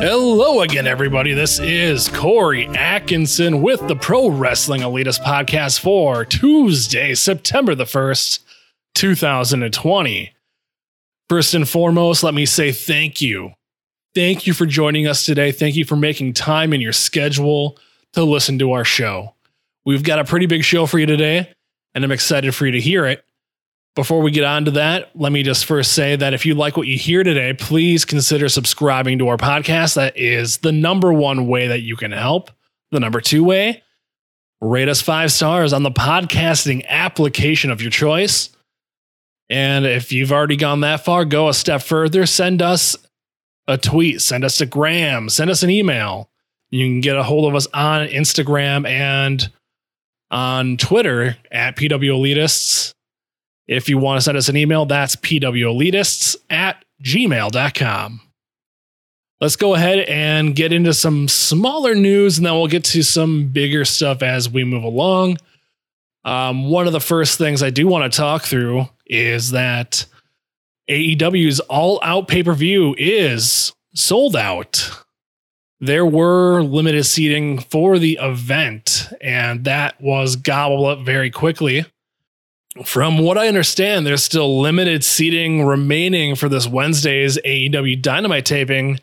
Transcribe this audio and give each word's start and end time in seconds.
Hello 0.00 0.62
again, 0.62 0.86
everybody. 0.86 1.34
This 1.34 1.58
is 1.60 2.08
Corey 2.08 2.66
Atkinson 2.68 3.60
with 3.62 3.86
the 3.88 3.96
Pro 3.96 4.28
Wrestling 4.28 4.80
Elitist 4.80 5.20
podcast 5.20 5.80
for 5.80 6.24
Tuesday, 6.24 7.14
September 7.14 7.74
the 7.74 7.84
1st, 7.84 8.40
2020. 8.94 10.32
First 11.28 11.54
and 11.54 11.68
foremost, 11.68 12.22
let 12.22 12.32
me 12.32 12.46
say 12.46 12.72
thank 12.72 13.20
you. 13.20 13.52
Thank 14.18 14.48
you 14.48 14.52
for 14.52 14.66
joining 14.66 15.06
us 15.06 15.24
today. 15.24 15.52
Thank 15.52 15.76
you 15.76 15.84
for 15.84 15.94
making 15.94 16.32
time 16.32 16.72
in 16.72 16.80
your 16.80 16.92
schedule 16.92 17.78
to 18.14 18.24
listen 18.24 18.58
to 18.58 18.72
our 18.72 18.84
show. 18.84 19.36
We've 19.86 20.02
got 20.02 20.18
a 20.18 20.24
pretty 20.24 20.46
big 20.46 20.64
show 20.64 20.86
for 20.86 20.98
you 20.98 21.06
today, 21.06 21.52
and 21.94 22.02
I'm 22.02 22.10
excited 22.10 22.52
for 22.52 22.66
you 22.66 22.72
to 22.72 22.80
hear 22.80 23.06
it. 23.06 23.24
Before 23.94 24.20
we 24.20 24.32
get 24.32 24.42
on 24.42 24.64
to 24.64 24.72
that, 24.72 25.12
let 25.14 25.30
me 25.30 25.44
just 25.44 25.66
first 25.66 25.92
say 25.92 26.16
that 26.16 26.34
if 26.34 26.44
you 26.44 26.56
like 26.56 26.76
what 26.76 26.88
you 26.88 26.98
hear 26.98 27.22
today, 27.22 27.54
please 27.54 28.04
consider 28.04 28.48
subscribing 28.48 29.20
to 29.20 29.28
our 29.28 29.36
podcast. 29.36 29.94
That 29.94 30.18
is 30.18 30.58
the 30.58 30.72
number 30.72 31.12
one 31.12 31.46
way 31.46 31.68
that 31.68 31.82
you 31.82 31.94
can 31.94 32.10
help. 32.10 32.50
The 32.90 32.98
number 32.98 33.20
two 33.20 33.44
way, 33.44 33.84
rate 34.60 34.88
us 34.88 35.00
five 35.00 35.30
stars 35.30 35.72
on 35.72 35.84
the 35.84 35.92
podcasting 35.92 36.84
application 36.88 37.70
of 37.70 37.80
your 37.80 37.92
choice. 37.92 38.50
And 39.48 39.86
if 39.86 40.10
you've 40.10 40.32
already 40.32 40.56
gone 40.56 40.80
that 40.80 41.04
far, 41.04 41.24
go 41.24 41.48
a 41.48 41.54
step 41.54 41.82
further. 41.82 42.26
Send 42.26 42.62
us 42.62 42.96
a 43.68 43.76
tweet, 43.76 44.20
send 44.20 44.44
us 44.44 44.60
a 44.60 44.66
gram, 44.66 45.28
send 45.28 45.50
us 45.50 45.62
an 45.62 45.70
email. 45.70 46.30
You 46.70 46.86
can 46.86 47.00
get 47.00 47.16
a 47.16 47.22
hold 47.22 47.48
of 47.48 47.54
us 47.54 47.68
on 47.72 48.08
Instagram 48.08 48.88
and 48.88 49.50
on 50.30 50.78
Twitter 50.78 51.36
at 51.52 51.76
PW 51.76 52.10
Elitists. 52.10 52.94
If 53.66 53.88
you 53.88 53.98
want 53.98 54.18
to 54.18 54.22
send 54.22 54.38
us 54.38 54.48
an 54.48 54.56
email, 54.56 54.86
that's 54.86 55.16
pwelitists 55.16 56.36
at 56.48 56.84
gmail.com. 57.02 58.20
Let's 59.40 59.56
go 59.56 59.74
ahead 59.74 60.00
and 60.00 60.56
get 60.56 60.72
into 60.72 60.92
some 60.92 61.28
smaller 61.28 61.94
news, 61.94 62.38
and 62.38 62.46
then 62.46 62.54
we'll 62.54 62.66
get 62.66 62.84
to 62.84 63.02
some 63.02 63.48
bigger 63.48 63.84
stuff 63.84 64.22
as 64.22 64.50
we 64.50 64.64
move 64.64 64.82
along. 64.82 65.36
Um, 66.24 66.70
one 66.70 66.86
of 66.86 66.92
the 66.92 67.00
first 67.00 67.38
things 67.38 67.62
I 67.62 67.70
do 67.70 67.86
want 67.86 68.10
to 68.10 68.16
talk 68.16 68.42
through 68.42 68.88
is 69.06 69.52
that 69.52 70.06
AEW's 70.88 71.60
all 71.60 72.00
out 72.02 72.28
pay 72.28 72.42
per 72.42 72.54
view 72.54 72.94
is 72.98 73.72
sold 73.94 74.36
out. 74.36 74.90
There 75.80 76.06
were 76.06 76.62
limited 76.62 77.04
seating 77.04 77.58
for 77.58 77.98
the 77.98 78.18
event, 78.20 79.08
and 79.20 79.64
that 79.64 80.00
was 80.00 80.34
gobbled 80.34 80.86
up 80.86 81.04
very 81.04 81.30
quickly. 81.30 81.84
From 82.84 83.18
what 83.18 83.38
I 83.38 83.48
understand, 83.48 84.06
there's 84.06 84.22
still 84.22 84.60
limited 84.60 85.04
seating 85.04 85.64
remaining 85.64 86.34
for 86.34 86.48
this 86.48 86.66
Wednesday's 86.66 87.38
AEW 87.44 88.00
Dynamite 88.02 88.44
taping 88.44 88.98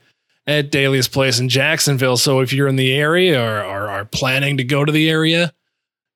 at 0.47 0.71
Daly's 0.71 1.07
Place 1.07 1.39
in 1.39 1.49
Jacksonville. 1.49 2.17
So 2.17 2.39
if 2.39 2.53
you're 2.53 2.67
in 2.67 2.75
the 2.75 2.93
area 2.93 3.41
or, 3.41 3.63
or 3.63 3.89
are 3.89 4.05
planning 4.05 4.57
to 4.57 4.63
go 4.63 4.85
to 4.85 4.91
the 4.91 5.09
area, 5.09 5.53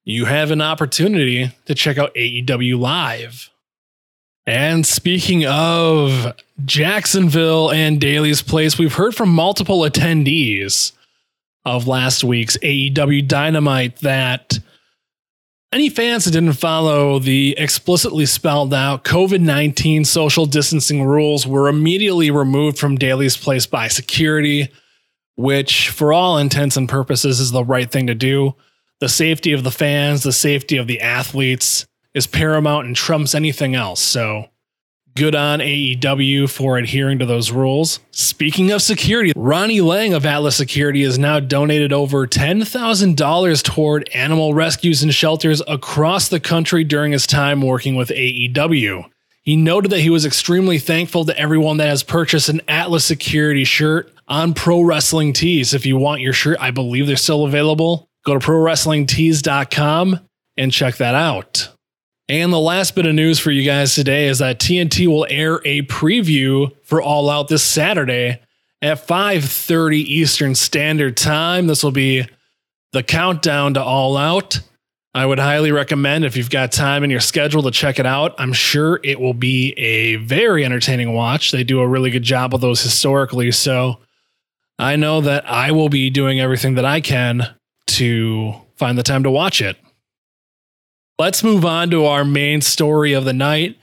you 0.03 0.25
have 0.25 0.52
an 0.52 0.62
opportunity 0.62 1.52
to 1.66 1.75
check 1.75 1.97
out 1.97 2.14
AEW 2.16 2.80
Live. 2.80 3.50
And 4.50 4.83
speaking 4.83 5.45
of 5.45 6.33
Jacksonville 6.66 7.69
and 7.69 8.02
Daly's 8.02 8.42
Place, 8.42 8.80
we've 8.80 8.95
heard 8.95 9.14
from 9.14 9.30
multiple 9.30 9.81
attendees 9.81 10.91
of 11.66 11.86
last 11.86 12.23
week's 12.23 12.58
AEW 12.58 13.28
Dynamite 13.28 13.97
that 13.97 14.58
any 15.72 15.88
fans 15.88 16.25
that 16.25 16.31
didn't 16.31 16.53
follow 16.53 17.19
the 17.19 17.53
explicitly 17.59 18.25
spelled 18.25 18.73
out 18.73 19.03
COVID 19.03 19.39
19 19.39 20.03
social 20.03 20.47
distancing 20.47 21.03
rules 21.03 21.46
were 21.46 21.68
immediately 21.68 22.31
removed 22.31 22.79
from 22.79 22.97
Daly's 22.97 23.38
Place 23.38 23.68
by 23.68 23.88
security, 23.88 24.69
which, 25.35 25.90
for 25.90 26.12
all 26.12 26.40
intents 26.40 26.75
and 26.75 26.90
purposes, 26.90 27.40
is 27.40 27.52
the 27.52 27.63
right 27.63 27.91
thing 27.91 28.07
to 28.07 28.16
do. 28.16 28.56
The 29.00 29.09
safety 29.09 29.53
of 29.53 29.63
the 29.63 29.69
fans, 29.69 30.23
the 30.23 30.34
safety 30.34 30.78
of 30.78 30.88
the 30.88 31.02
athletes 31.02 31.85
is 32.14 32.28
paramount 32.28 32.88
and 32.88 32.96
trumps 32.96 33.36
anything 33.36 33.75
else. 33.75 34.00
So, 34.00 34.50
Good 35.20 35.36
on 35.36 35.59
AEW 35.59 36.50
for 36.50 36.78
adhering 36.78 37.20
to 37.20 37.25
those 37.25 37.52
rules. 37.52 38.00
Speaking 38.12 38.72
of 38.72 38.81
security, 38.81 39.34
Ronnie 39.36 39.81
Lang 39.81 40.14
of 40.14 40.25
Atlas 40.25 40.56
Security 40.56 41.03
has 41.03 41.20
now 41.20 41.42
donated 41.42 41.92
over 41.92 42.25
$10,000 42.25 43.64
toward 43.64 44.09
animal 44.14 44.53
rescues 44.53 45.03
and 45.03 45.14
shelters 45.14 45.62
across 45.68 46.30
the 46.30 46.40
country 46.40 46.86
during 46.86 47.12
his 47.12 47.28
time 47.28 47.62
working 47.62 47.96
with 47.96 48.09
AEW. 48.09 49.09
He 49.41 49.58
noted 49.58 49.91
that 49.91 50.00
he 50.00 50.09
was 50.09 50.26
extremely 50.26 50.80
thankful 50.80 51.26
to 51.26 51.38
everyone 51.38 51.78
that 51.78 51.90
has 51.90 52.03
purchased 52.03 52.47
an 52.47 52.62
Atlas 52.70 53.03
Security 53.03 53.66
shirt 53.66 54.14
on 54.30 54.53
Pro 54.53 54.81
Wrestling 54.81 55.34
Tees. 55.34 55.74
If 55.74 55.86
you 55.86 55.97
want 55.97 56.22
your 56.22 56.34
shirt, 56.34 56.58
I 56.62 56.72
believe 56.72 57.08
they're 57.08 57.18
still 57.18 57.44
available. 57.44 58.08
Go 58.26 58.38
to 58.38 58.46
prowrestlingtees.com 58.46 60.20
and 60.56 60.72
check 60.72 60.96
that 60.97 61.16
out. 61.16 61.70
And 62.29 62.53
the 62.53 62.59
last 62.59 62.94
bit 62.94 63.07
of 63.07 63.16
news 63.16 63.40
for 63.40 63.50
you 63.50 63.63
guys 63.63 63.95
today 63.95 64.28
is 64.28 64.38
that 64.38 64.59
TNT 64.59 65.07
will 65.07 65.25
air 65.31 65.62
a 65.66 65.81
preview 65.81 66.72
for 66.84 67.01
All 67.01 67.28
Out 67.28 67.47
this 67.47 67.63
Saturday 67.63 68.40
at 68.84 69.07
5:30 69.07 69.97
Eastern 69.97 70.53
Standard 70.53 71.17
Time. 71.17 71.66
This 71.66 71.84
will 71.84 71.90
be 71.90 72.28
the 72.94 73.01
countdown 73.01 73.73
to 73.73 73.84
All 73.84 74.16
Out. 74.16 74.59
I 75.16 75.25
would 75.25 75.40
highly 75.40 75.72
recommend 75.72 76.23
if 76.23 76.38
you've 76.38 76.51
got 76.51 76.72
time 76.72 77.03
in 77.03 77.09
your 77.09 77.19
schedule 77.19 77.63
to 77.63 77.72
check 77.72 77.97
it 77.97 78.06
out. 78.06 78.35
I'm 78.38 78.53
sure 78.53 79.00
it 79.03 79.19
will 79.19 79.34
be 79.34 79.72
a 79.72 80.17
very 80.17 80.63
entertaining 80.63 81.13
watch. 81.16 81.50
They 81.50 81.63
do 81.63 81.79
a 81.79 81.88
really 81.88 82.11
good 82.11 82.22
job 82.22 82.53
of 82.53 82.61
those 82.61 82.84
historically, 82.84 83.51
so 83.51 84.01
I 84.78 84.97
know 84.97 85.19
that 85.22 85.50
I 85.50 85.72
will 85.72 85.90
be 85.90 86.11
doing 86.11 86.40
everything 86.40 86.75
that 86.75 86.85
I 86.85 87.01
can 87.01 87.56
to 87.88 88.53
find 88.75 89.00
the 89.00 89.03
time 89.03 89.23
to 89.23 89.31
watch 89.31 89.63
it. 89.63 89.78
Let's 91.19 91.44
move 91.44 91.66
on 91.66 91.90
to 91.90 92.06
our 92.06 92.24
main 92.24 92.62
story 92.62 93.12
of 93.12 93.25
the 93.25 93.34
night. 93.34 93.78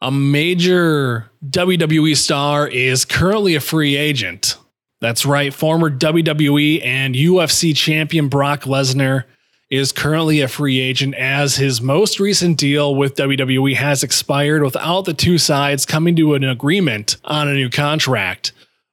A 0.00 0.10
major 0.10 1.30
WWE 1.46 2.16
star 2.16 2.66
is 2.66 3.04
currently 3.04 3.54
a 3.54 3.60
free 3.60 3.98
agent. 3.98 4.56
That's 5.02 5.26
right, 5.26 5.52
former 5.52 5.90
WWE 5.90 6.82
and 6.82 7.14
UFC 7.14 7.76
champion 7.76 8.28
Brock 8.28 8.62
Lesnar 8.62 9.24
is 9.68 9.92
currently 9.92 10.40
a 10.40 10.48
free 10.48 10.80
agent 10.80 11.14
as 11.16 11.56
his 11.56 11.82
most 11.82 12.18
recent 12.18 12.56
deal 12.56 12.94
with 12.94 13.14
WWE 13.14 13.76
has 13.76 14.02
expired 14.02 14.62
without 14.62 15.04
the 15.04 15.12
two 15.12 15.36
sides 15.36 15.84
coming 15.84 16.16
to 16.16 16.32
an 16.32 16.44
agreement 16.44 17.18
on 17.24 17.46
a 17.46 17.52
new 17.52 17.68
contract. 17.68 18.52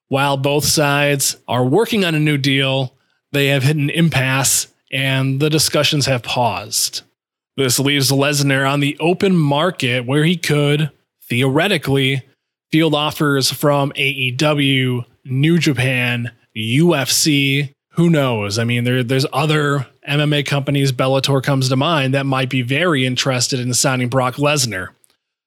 While 0.10 0.36
both 0.36 0.66
sides 0.66 1.38
are 1.48 1.64
working 1.64 2.04
on 2.04 2.16
a 2.16 2.20
new 2.20 2.38
deal, 2.38 2.96
they 3.32 3.48
have 3.48 3.64
hit 3.64 3.78
an 3.78 3.90
impasse 3.90 4.68
and 4.92 5.40
the 5.40 5.50
discussions 5.50 6.06
have 6.06 6.22
paused. 6.22 7.04
This 7.58 7.80
leaves 7.80 8.12
Lesnar 8.12 8.72
on 8.72 8.82
the 8.82 8.96
open 9.00 9.36
market 9.36 10.06
where 10.06 10.24
he 10.24 10.38
could, 10.38 10.92
theoretically, 11.24 12.22
field 12.72 12.94
offers 12.94 13.52
from 13.52 13.92
AEW, 13.94 15.04
New 15.26 15.58
Japan, 15.58 16.32
UFC. 16.56 17.74
Who 17.94 18.12
knows? 18.12 18.60
I 18.60 18.64
mean, 18.64 18.84
there, 18.84 19.02
there's 19.04 19.26
other 19.34 19.88
MMA 20.08 20.46
companies, 20.46 20.92
Bellator 20.92 21.42
comes 21.42 21.70
to 21.70 21.76
mind, 21.76 22.14
that 22.14 22.28
might 22.28 22.52
be 22.52 22.62
very 22.62 23.08
interested 23.08 23.60
in 23.60 23.74
signing 23.74 24.08
Brock 24.08 24.36
Lesnar. 24.36 24.90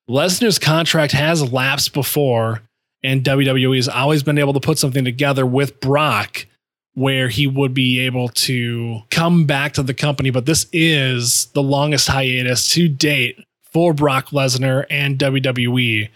Lesnar's 0.08 0.58
contract 0.58 1.12
has 1.12 1.52
lapsed 1.52 1.94
before, 1.94 2.60
and 3.04 3.22
WWE 3.22 3.76
has 3.76 3.88
always 3.88 4.24
been 4.24 4.38
able 4.38 4.52
to 4.52 4.60
put 4.60 4.78
something 4.78 5.04
together 5.04 5.46
with 5.46 5.78
Brock 5.78 6.46
where 6.94 7.28
he 7.28 7.46
would 7.46 7.72
be 7.72 8.00
able 8.00 8.28
to 8.28 9.00
come 9.10 9.44
back 9.44 9.72
to 9.74 9.82
the 9.82 9.94
company. 9.94 10.30
But 10.30 10.46
this 10.46 10.66
is 10.72 11.46
the 11.54 11.62
longest 11.62 12.08
hiatus 12.08 12.72
to 12.74 12.88
date 12.88 13.38
for 13.72 13.92
Brock 13.94 14.30
Lesnar 14.30 14.84
and 14.90 15.18
WWE. 15.18 16.08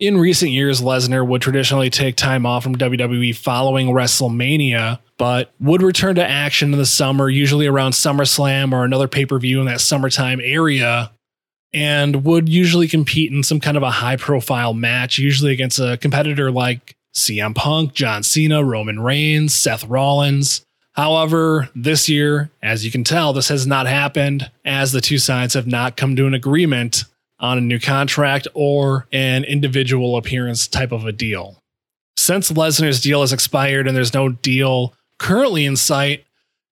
In 0.00 0.18
recent 0.18 0.50
years, 0.50 0.80
Lesnar 0.80 1.26
would 1.26 1.42
traditionally 1.42 1.90
take 1.90 2.16
time 2.16 2.46
off 2.46 2.62
from 2.64 2.76
WWE 2.76 3.34
following 3.34 3.88
WrestleMania, 3.88 4.98
but 5.18 5.52
would 5.60 5.82
return 5.82 6.16
to 6.16 6.26
action 6.26 6.72
in 6.72 6.78
the 6.78 6.86
summer, 6.86 7.28
usually 7.28 7.66
around 7.66 7.92
SummerSlam 7.92 8.72
or 8.72 8.84
another 8.84 9.08
pay 9.08 9.24
per 9.24 9.38
view 9.38 9.60
in 9.60 9.66
that 9.66 9.80
summertime 9.80 10.40
area, 10.42 11.12
and 11.72 12.24
would 12.24 12.48
usually 12.48 12.88
compete 12.88 13.32
in 13.32 13.42
some 13.42 13.60
kind 13.60 13.76
of 13.76 13.82
a 13.82 13.90
high 13.90 14.16
profile 14.16 14.74
match, 14.74 15.18
usually 15.18 15.52
against 15.52 15.78
a 15.78 15.96
competitor 15.96 16.50
like 16.50 16.96
CM 17.14 17.54
Punk, 17.54 17.94
John 17.94 18.22
Cena, 18.22 18.64
Roman 18.64 19.00
Reigns, 19.00 19.54
Seth 19.54 19.84
Rollins. 19.86 20.64
However, 20.92 21.68
this 21.74 22.08
year, 22.08 22.50
as 22.62 22.84
you 22.84 22.90
can 22.90 23.04
tell, 23.04 23.32
this 23.32 23.48
has 23.48 23.66
not 23.66 23.86
happened 23.86 24.50
as 24.64 24.92
the 24.92 25.00
two 25.00 25.18
sides 25.18 25.54
have 25.54 25.66
not 25.66 25.96
come 25.96 26.14
to 26.16 26.26
an 26.26 26.34
agreement 26.34 27.04
on 27.40 27.58
a 27.58 27.60
new 27.60 27.80
contract 27.80 28.46
or 28.54 29.06
an 29.12 29.44
individual 29.44 30.16
appearance 30.16 30.68
type 30.68 30.92
of 30.92 31.04
a 31.04 31.12
deal. 31.12 31.58
Since 32.16 32.52
Lesnar's 32.52 33.00
deal 33.00 33.22
has 33.22 33.32
expired 33.32 33.86
and 33.86 33.96
there's 33.96 34.14
no 34.14 34.28
deal 34.28 34.94
currently 35.18 35.64
in 35.64 35.76
sight, 35.76 36.24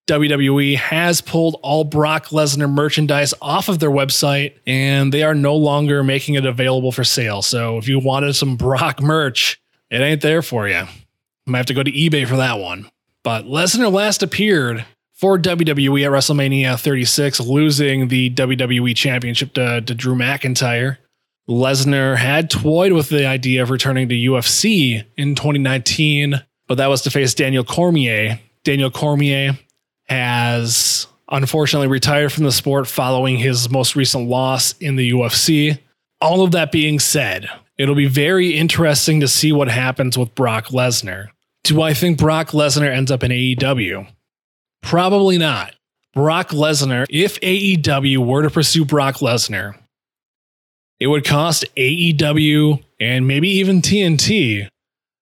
WWE 0.09 0.77
has 0.77 1.21
pulled 1.21 1.59
all 1.63 1.85
Brock 1.85 2.29
Lesnar 2.29 2.71
merchandise 2.71 3.35
off 3.41 3.69
of 3.69 3.79
their 3.79 3.91
website 3.91 4.55
and 4.67 5.13
they 5.13 5.23
are 5.23 5.35
no 5.35 5.57
longer 5.57 6.03
making 6.03 6.35
it 6.35 6.47
available 6.47 6.93
for 6.93 7.05
sale. 7.05 7.43
So 7.43 7.77
if 7.79 7.89
you 7.89 7.99
wanted 7.99 8.35
some 8.35 8.57
Brock 8.57 9.01
merch, 9.01 9.61
it 9.93 10.01
ain't 10.01 10.23
there 10.23 10.41
for 10.41 10.67
you. 10.67 10.87
Might 11.47 11.59
have 11.59 11.67
to 11.67 11.75
go 11.75 11.83
to 11.83 11.93
eBay 11.93 12.27
for 12.27 12.37
that 12.37 12.59
one. 12.59 12.89
But 13.23 13.45
Lesnar 13.45 13.93
last 13.93 14.23
appeared 14.23 14.87
for 15.13 15.39
WWE 15.39 16.07
at 16.07 16.11
WrestleMania 16.11 16.81
36, 16.81 17.41
losing 17.41 18.09
the 18.09 18.31
WWE 18.31 18.97
Championship 18.97 19.53
to, 19.53 19.83
to 19.83 19.95
Drew 19.95 20.15
McIntyre. 20.15 20.97
Lesnar 21.47 22.17
had 22.17 22.49
toyed 22.49 22.93
with 22.93 23.11
the 23.11 23.27
idea 23.27 23.63
of 23.63 23.69
returning 23.69 24.09
to 24.09 24.15
UFC 24.15 25.05
in 25.19 25.35
2019, 25.35 26.43
but 26.67 26.77
that 26.77 26.87
was 26.87 27.03
to 27.03 27.11
face 27.11 27.35
Daniel 27.35 27.63
Cormier. 27.63 28.41
Daniel 28.65 28.91
Cormier 28.91 29.59
has 30.09 31.07
unfortunately 31.29 31.89
retired 31.89 32.33
from 32.33 32.45
the 32.45 32.53
sport 32.53 32.87
following 32.87 33.37
his 33.37 33.69
most 33.69 33.95
recent 33.95 34.29
loss 34.29 34.73
in 34.79 34.97
the 34.97 35.11
UFC. 35.11 35.79
All 36.21 36.43
of 36.43 36.53
that 36.53 36.73
being 36.73 36.99
said, 36.99 37.51
it'll 37.83 37.97
be 37.97 38.07
very 38.07 38.57
interesting 38.57 39.19
to 39.19 39.27
see 39.27 39.51
what 39.51 39.69
happens 39.69 40.17
with 40.17 40.35
Brock 40.37 40.67
Lesnar. 40.69 41.31
Do 41.65 41.83
I 41.83 41.95
think 41.95 42.17
Brock 42.17 42.51
Lesnar 42.51 42.89
ends 42.89 43.11
up 43.11 43.25
in 43.25 43.33
AEW? 43.33 44.07
Probably 44.83 45.37
not. 45.37 45.75
Brock 46.15 46.51
Lesnar, 46.51 47.07
if 47.11 47.41
AEW 47.41 48.25
were 48.25 48.43
to 48.43 48.51
pursue 48.51 48.85
Brock 48.85 49.17
Lesnar, 49.17 49.75
it 51.01 51.09
would 51.09 51.25
cost 51.25 51.65
AEW 51.77 52.85
and 53.01 53.27
maybe 53.27 53.49
even 53.49 53.83
TNT 53.83 54.69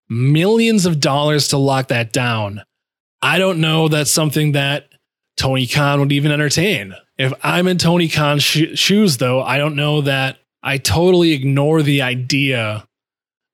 millions 0.07 0.85
of 0.85 0.99
dollars 0.99 1.47
to 1.47 1.57
lock 1.57 1.87
that 1.87 2.13
down. 2.13 2.61
I 3.23 3.39
don't 3.39 3.59
know 3.59 3.87
that's 3.87 4.11
something 4.11 4.51
that 4.51 4.87
Tony 5.35 5.65
Khan 5.65 5.99
would 5.99 6.11
even 6.11 6.31
entertain. 6.31 6.93
If 7.17 7.33
I'm 7.41 7.67
in 7.67 7.79
Tony 7.79 8.07
Khan's 8.07 8.43
sh- 8.43 8.75
shoes, 8.77 9.17
though, 9.17 9.41
I 9.41 9.57
don't 9.57 9.75
know 9.75 10.01
that 10.01 10.37
I 10.63 10.77
totally 10.77 11.31
ignore 11.33 11.81
the 11.81 12.01
idea 12.01 12.85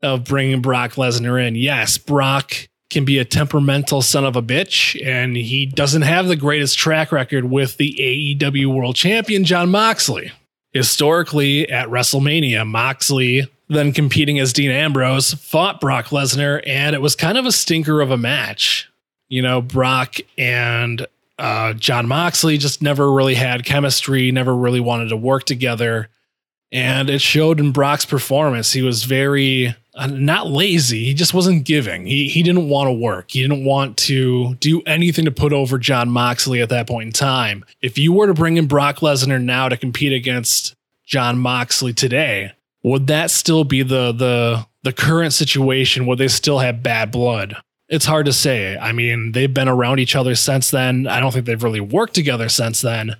of 0.02 0.26
bringing 0.26 0.62
Brock 0.62 0.94
Lesnar 0.94 1.46
in. 1.46 1.56
Yes, 1.56 1.98
Brock 1.98 2.54
can 2.90 3.06
be 3.06 3.18
a 3.18 3.26
temperamental 3.26 4.02
son 4.02 4.26
of 4.26 4.36
a 4.36 4.42
bitch, 4.42 5.00
and 5.06 5.36
he 5.36 5.66
doesn't 5.66 6.04
have 6.04 6.28
the 6.28 6.36
greatest 6.36 6.78
track 6.78 7.12
record 7.12 7.46
with 7.46 7.78
the 7.78 7.96
AEW 8.40 8.74
World 8.74 8.96
Champion, 8.96 9.44
Jon 9.44 9.70
Moxley. 9.70 10.32
Historically, 10.74 11.70
at 11.70 11.88
WrestleMania, 11.88 12.66
Moxley, 12.68 13.48
then 13.68 13.92
competing 13.92 14.40
as 14.40 14.54
Dean 14.54 14.72
Ambrose, 14.72 15.34
fought 15.34 15.82
Brock 15.82 16.08
Lesnar, 16.08 16.62
and 16.66 16.96
it 16.96 17.02
was 17.02 17.16
kind 17.16 17.38
of 17.38 17.46
a 17.46 17.52
stinker 17.52 18.00
of 18.02 18.12
a 18.12 18.18
match. 18.18 18.90
You 19.28 19.42
know, 19.42 19.62
Brock 19.62 20.18
and 20.38 21.06
uh, 21.40 21.74
Jon 21.74 22.08
Moxley 22.08 22.58
just 22.58 22.82
never 22.82 23.12
really 23.12 23.36
had 23.36 23.66
chemistry, 23.66 24.32
never 24.32 24.56
really 24.56 24.80
wanted 24.80 25.10
to 25.10 25.18
work 25.18 25.44
together. 25.46 26.10
And 26.72 27.10
it 27.10 27.22
showed 27.22 27.60
in 27.60 27.72
Brock's 27.72 28.06
performance. 28.06 28.74
He 28.74 28.82
was 28.82 29.04
very 29.04 29.76
uh, 29.98 30.08
not 30.08 30.48
lazy. 30.48 31.06
He 31.06 31.14
just 31.14 31.34
wasn't 31.34 31.66
giving. 31.66 32.06
He 32.06 32.28
he 32.28 32.44
didn't 32.44 32.70
want 32.70 32.88
to 32.88 32.94
work. 32.94 33.32
He 33.32 33.42
didn't 33.42 33.66
want 33.66 33.98
to 33.98 34.56
do 34.56 34.82
anything 34.82 35.26
to 35.26 35.32
put 35.32 35.54
over 35.54 35.78
Jon 35.78 36.10
Moxley 36.10 36.62
at 36.62 36.70
that 36.70 36.88
point 36.88 37.08
in 37.08 37.14
time. 37.14 37.66
If 37.82 37.98
you 37.98 38.14
were 38.14 38.28
to 38.28 38.34
bring 38.34 38.58
in 38.58 38.68
Brock 38.68 38.98
Lesnar 38.98 39.42
now 39.42 39.70
to 39.70 39.78
compete 39.78 40.14
against 40.14 40.76
Jon 41.06 41.40
Moxley 41.40 41.94
today, 41.94 42.52
would 42.84 43.08
that 43.08 43.32
still 43.32 43.64
be 43.64 43.82
the 43.82 44.12
the 44.12 44.68
the 44.84 44.94
current 44.94 45.34
situation? 45.34 46.06
Would 46.06 46.20
they 46.20 46.28
still 46.28 46.60
have 46.60 46.84
bad 46.84 47.12
blood? 47.12 47.56
It's 47.90 48.06
hard 48.06 48.26
to 48.26 48.34
say. 48.34 48.78
I 48.78 48.92
mean, 48.92 49.32
they've 49.32 49.54
been 49.54 49.70
around 49.70 50.00
each 50.00 50.16
other 50.16 50.36
since 50.36 50.70
then. 50.70 51.08
I 51.08 51.22
don't 51.22 51.32
think 51.32 51.46
they've 51.46 51.64
really 51.64 51.80
worked 51.80 52.14
together 52.14 52.50
since 52.50 52.82
then 52.82 53.16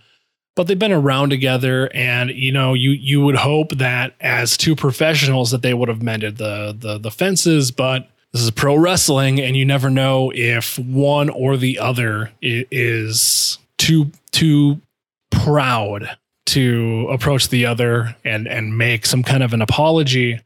but 0.58 0.66
they've 0.66 0.80
been 0.80 0.92
around 0.92 1.30
together 1.30 1.90
and 1.94 2.32
you 2.32 2.52
know 2.52 2.74
you 2.74 2.90
you 2.90 3.22
would 3.22 3.36
hope 3.36 3.70
that 3.78 4.16
as 4.20 4.58
two 4.58 4.76
professionals 4.76 5.52
that 5.52 5.62
they 5.62 5.74
would 5.74 5.88
have 5.88 6.02
mended 6.02 6.38
the 6.38 6.76
the 6.78 6.98
the 6.98 7.12
fences 7.12 7.72
but 7.72 8.10
this 8.34 8.42
is 8.42 8.52
pro 8.52 8.76
wrestling 8.76 9.40
and 9.40 9.56
you 9.56 9.64
never 9.64 9.90
know 9.90 10.32
if 10.36 10.78
one 10.80 11.30
or 11.30 11.56
the 11.56 11.80
other 11.80 12.32
is 12.42 13.60
too 13.78 14.12
too 14.32 14.82
proud 15.30 16.18
to 16.48 17.08
approach 17.12 17.50
the 17.50 17.66
other 17.66 18.16
and 18.26 18.48
and 18.48 18.78
make 18.78 19.06
some 19.06 19.22
kind 19.22 19.44
of 19.44 19.54
an 19.54 19.62
apology 19.62 20.42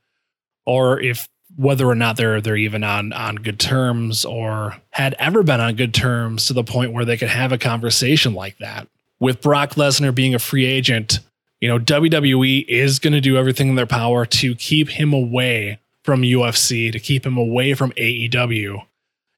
or 0.66 1.00
if 1.00 1.30
whether 1.56 1.88
or 1.88 1.96
not 1.96 2.18
they're 2.18 2.42
they're 2.42 2.58
even 2.58 2.84
on 2.84 3.14
on 3.14 3.36
good 3.36 3.60
terms 3.60 4.26
or 4.26 4.76
had 4.90 5.16
ever 5.20 5.42
been 5.42 5.62
on 5.62 5.76
good 5.76 5.94
terms 5.94 6.48
to 6.48 6.54
the 6.54 6.64
point 6.64 6.92
where 6.92 7.06
they 7.06 7.16
could 7.16 7.30
have 7.30 7.54
a 7.54 7.58
conversation 7.58 8.34
like 8.34 8.58
that 8.58 8.90
with 9.22 9.40
Brock 9.40 9.76
Lesnar 9.76 10.14
being 10.14 10.36
a 10.36 10.40
free 10.40 10.66
agent, 10.66 11.20
you 11.62 11.70
know, 11.70 11.80
WWE 11.80 12.66
is 12.68 13.00
going 13.00 13.14
to 13.14 13.22
do 13.22 13.38
everything 13.38 13.70
in 13.70 13.76
their 13.76 13.86
power 13.86 14.26
to 14.26 14.56
keep 14.56 14.90
him 14.90 15.14
away 15.14 15.80
from 16.04 16.24
UFC, 16.24 16.92
to 16.92 17.00
keep 17.00 17.26
him 17.26 17.38
away 17.38 17.76
from 17.76 17.92
AEW. 17.92 18.84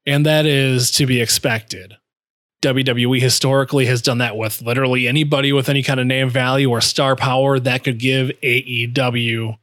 And 0.06 0.26
that 0.26 0.46
is 0.46 0.90
to 0.92 1.06
be 1.06 1.22
expected. 1.22 1.98
WWE 2.64 3.20
historically 3.20 3.86
has 3.88 4.02
done 4.02 4.20
that 4.20 4.38
with 4.38 4.62
literally 4.62 5.06
anybody 5.06 5.52
with 5.52 5.68
any 5.68 5.84
kind 5.84 6.00
of 6.00 6.08
name 6.08 6.30
value 6.30 6.70
or 6.70 6.80
star 6.80 7.18
power 7.18 7.60
that 7.60 7.84
could 7.84 8.00
give 8.00 8.30
AEW 8.42 9.58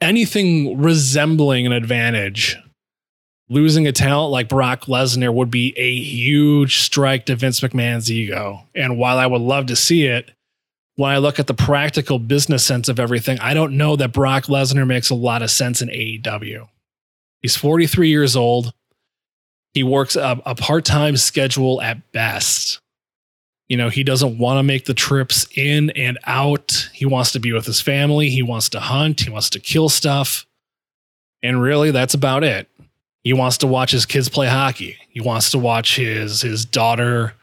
anything 0.00 0.80
resembling 0.80 1.66
an 1.66 1.72
advantage 1.72 2.56
losing 3.50 3.86
a 3.86 3.92
talent 3.92 4.30
like 4.30 4.48
Brock 4.48 4.82
Lesnar 4.82 5.34
would 5.34 5.50
be 5.50 5.74
a 5.76 5.94
huge 5.94 6.78
strike 6.78 7.26
to 7.26 7.36
Vince 7.36 7.60
McMahon's 7.60 8.10
ego. 8.10 8.62
And 8.74 8.96
while 8.96 9.18
I 9.18 9.26
would 9.26 9.42
love 9.42 9.66
to 9.66 9.76
see 9.76 10.06
it, 10.06 10.30
when 10.94 11.10
I 11.10 11.18
look 11.18 11.38
at 11.38 11.48
the 11.48 11.54
practical 11.54 12.18
business 12.18 12.64
sense 12.64 12.88
of 12.88 13.00
everything, 13.00 13.38
I 13.40 13.52
don't 13.52 13.76
know 13.76 13.96
that 13.96 14.12
Brock 14.12 14.44
Lesnar 14.44 14.86
makes 14.86 15.10
a 15.10 15.14
lot 15.14 15.42
of 15.42 15.50
sense 15.50 15.82
in 15.82 15.88
AEW. 15.88 16.68
He's 17.42 17.56
43 17.56 18.08
years 18.08 18.36
old. 18.36 18.72
He 19.74 19.82
works 19.82 20.14
a, 20.14 20.40
a 20.46 20.54
part 20.54 20.84
time 20.84 21.16
schedule 21.16 21.80
at 21.80 22.12
best. 22.12 22.80
You 23.68 23.76
know, 23.76 23.88
he 23.88 24.04
doesn't 24.04 24.38
want 24.38 24.58
to 24.58 24.62
make 24.62 24.84
the 24.84 24.94
trips 24.94 25.46
in 25.56 25.90
and 25.90 26.18
out. 26.24 26.88
He 26.92 27.06
wants 27.06 27.32
to 27.32 27.40
be 27.40 27.52
with 27.52 27.66
his 27.66 27.80
family. 27.80 28.28
He 28.28 28.42
wants 28.42 28.68
to 28.70 28.80
hunt. 28.80 29.20
He 29.20 29.30
wants 29.30 29.50
to 29.50 29.60
kill 29.60 29.88
stuff. 29.88 30.46
And 31.42 31.62
really, 31.62 31.90
that's 31.90 32.14
about 32.14 32.44
it. 32.44 32.68
He 33.22 33.32
wants 33.32 33.58
to 33.58 33.66
watch 33.66 33.90
his 33.90 34.06
kids 34.06 34.28
play 34.28 34.46
hockey. 34.48 34.96
He 35.10 35.20
wants 35.20 35.50
to 35.50 35.58
watch 35.58 35.96
his 35.96 36.40
his 36.42 36.64
daughter 36.64 37.34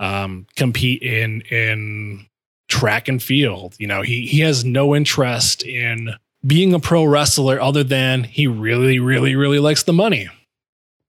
um, 0.00 0.46
compete 0.56 1.02
in 1.02 1.42
in 1.42 2.26
track 2.68 3.08
and 3.08 3.22
field. 3.22 3.76
You 3.78 3.86
know, 3.86 4.02
he 4.02 4.26
he 4.26 4.40
has 4.40 4.64
no 4.64 4.94
interest 4.94 5.62
in 5.62 6.14
being 6.44 6.74
a 6.74 6.80
pro 6.80 7.04
wrestler 7.04 7.60
other 7.60 7.84
than 7.84 8.24
he 8.24 8.46
really, 8.46 8.98
really, 8.98 9.36
really 9.36 9.58
likes 9.60 9.84
the 9.84 9.92
money. 9.92 10.28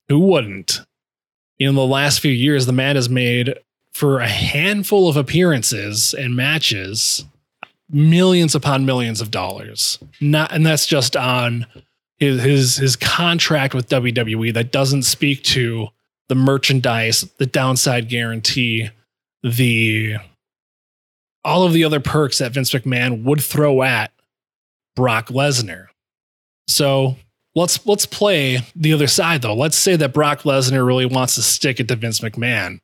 Who 0.09 0.19
wouldn't? 0.19 0.81
In 1.57 1.75
the 1.75 1.85
last 1.85 2.19
few 2.19 2.31
years, 2.31 2.65
the 2.65 2.73
man 2.73 2.95
has 2.95 3.09
made 3.09 3.57
for 3.93 4.19
a 4.19 4.27
handful 4.27 5.07
of 5.07 5.17
appearances 5.17 6.13
and 6.13 6.35
matches 6.35 7.25
millions 7.89 8.55
upon 8.55 8.85
millions 8.85 9.21
of 9.21 9.31
dollars. 9.31 9.99
Not 10.19 10.51
and 10.51 10.65
that's 10.65 10.85
just 10.85 11.15
on 11.15 11.65
his 12.23 12.41
his 12.43 12.75
his 12.77 12.95
contract 12.95 13.73
with 13.73 13.89
WWE 13.89 14.53
that 14.53 14.71
doesn't 14.71 15.03
speak 15.03 15.43
to 15.43 15.89
the 16.29 16.35
merchandise, 16.35 17.21
the 17.37 17.45
downside 17.45 18.09
guarantee, 18.09 18.89
the 19.43 20.15
all 21.45 21.63
of 21.63 21.73
the 21.73 21.83
other 21.83 21.99
perks 21.99 22.37
that 22.37 22.53
Vince 22.53 22.71
McMahon 22.71 23.23
would 23.23 23.41
throw 23.41 23.83
at 23.83 24.11
Brock 24.95 25.27
Lesnar. 25.27 25.87
So 26.67 27.17
let's 27.55 27.85
let's 27.85 28.05
play 28.05 28.61
the 28.75 28.93
other 28.93 29.07
side 29.07 29.41
though. 29.41 29.55
Let's 29.55 29.77
say 29.77 29.95
that 29.95 30.13
Brock 30.13 30.43
Lesnar 30.43 30.85
really 30.85 31.05
wants 31.05 31.35
to 31.35 31.41
stick 31.41 31.79
it 31.79 31.87
to 31.89 31.95
Vince 31.95 32.19
McMahon. 32.19 32.79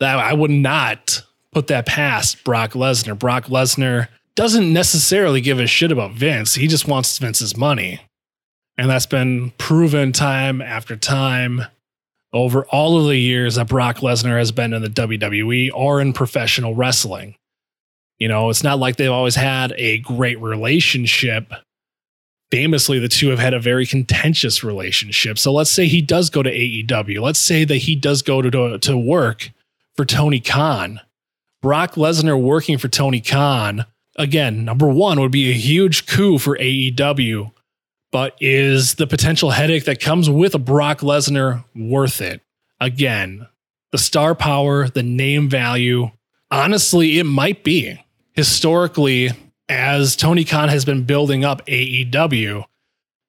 That 0.00 0.18
I 0.18 0.32
would 0.32 0.50
not 0.50 1.22
put 1.52 1.66
that 1.68 1.86
past 1.86 2.44
Brock 2.44 2.72
Lesnar. 2.72 3.18
Brock 3.18 3.46
Lesnar 3.46 4.08
doesn't 4.36 4.72
necessarily 4.72 5.40
give 5.40 5.58
a 5.58 5.66
shit 5.66 5.90
about 5.90 6.12
Vince. 6.12 6.54
He 6.54 6.68
just 6.68 6.86
wants 6.86 7.18
Vince's 7.18 7.56
money. 7.56 8.00
And 8.78 8.88
that's 8.88 9.06
been 9.06 9.50
proven 9.58 10.12
time 10.12 10.62
after 10.62 10.96
time 10.96 11.62
over 12.32 12.64
all 12.66 13.00
of 13.00 13.08
the 13.08 13.16
years 13.16 13.56
that 13.56 13.68
Brock 13.68 13.98
Lesnar 13.98 14.38
has 14.38 14.52
been 14.52 14.72
in 14.72 14.82
the 14.82 14.88
WWE 14.88 15.70
or 15.74 16.00
in 16.00 16.12
professional 16.12 16.76
wrestling. 16.76 17.34
You 18.18 18.28
know, 18.28 18.50
it's 18.50 18.62
not 18.62 18.78
like 18.78 18.96
they've 18.96 19.10
always 19.10 19.34
had 19.34 19.74
a 19.76 19.98
great 19.98 20.40
relationship. 20.40 21.52
Famously, 22.52 23.00
the 23.00 23.08
two 23.08 23.28
have 23.30 23.38
had 23.40 23.52
a 23.52 23.60
very 23.60 23.84
contentious 23.84 24.62
relationship. 24.62 25.38
So 25.38 25.52
let's 25.52 25.70
say 25.70 25.86
he 25.86 26.00
does 26.00 26.30
go 26.30 26.42
to 26.42 26.50
AEW. 26.50 27.20
Let's 27.20 27.38
say 27.38 27.64
that 27.64 27.76
he 27.76 27.96
does 27.96 28.22
go 28.22 28.42
to, 28.42 28.78
to 28.78 28.96
work 28.96 29.50
for 29.96 30.04
Tony 30.04 30.40
Khan. 30.40 31.00
Brock 31.60 31.94
Lesnar 31.94 32.40
working 32.40 32.78
for 32.78 32.88
Tony 32.88 33.20
Khan, 33.20 33.84
again, 34.16 34.64
number 34.64 34.88
one, 34.88 35.20
would 35.20 35.32
be 35.32 35.50
a 35.50 35.54
huge 35.54 36.06
coup 36.06 36.38
for 36.38 36.56
AEW 36.56 37.50
but 38.10 38.36
is 38.40 38.94
the 38.94 39.06
potential 39.06 39.50
headache 39.50 39.84
that 39.84 40.00
comes 40.00 40.30
with 40.30 40.54
a 40.54 40.58
Brock 40.58 41.00
Lesnar 41.00 41.64
worth 41.74 42.20
it? 42.20 42.40
Again, 42.80 43.46
the 43.92 43.98
star 43.98 44.34
power, 44.34 44.88
the 44.88 45.02
name 45.02 45.48
value. 45.48 46.10
Honestly, 46.50 47.18
it 47.18 47.24
might 47.24 47.64
be. 47.64 48.02
Historically, 48.32 49.30
as 49.68 50.16
Tony 50.16 50.44
Khan 50.44 50.68
has 50.68 50.84
been 50.84 51.04
building 51.04 51.44
up 51.44 51.64
AEW, 51.66 52.64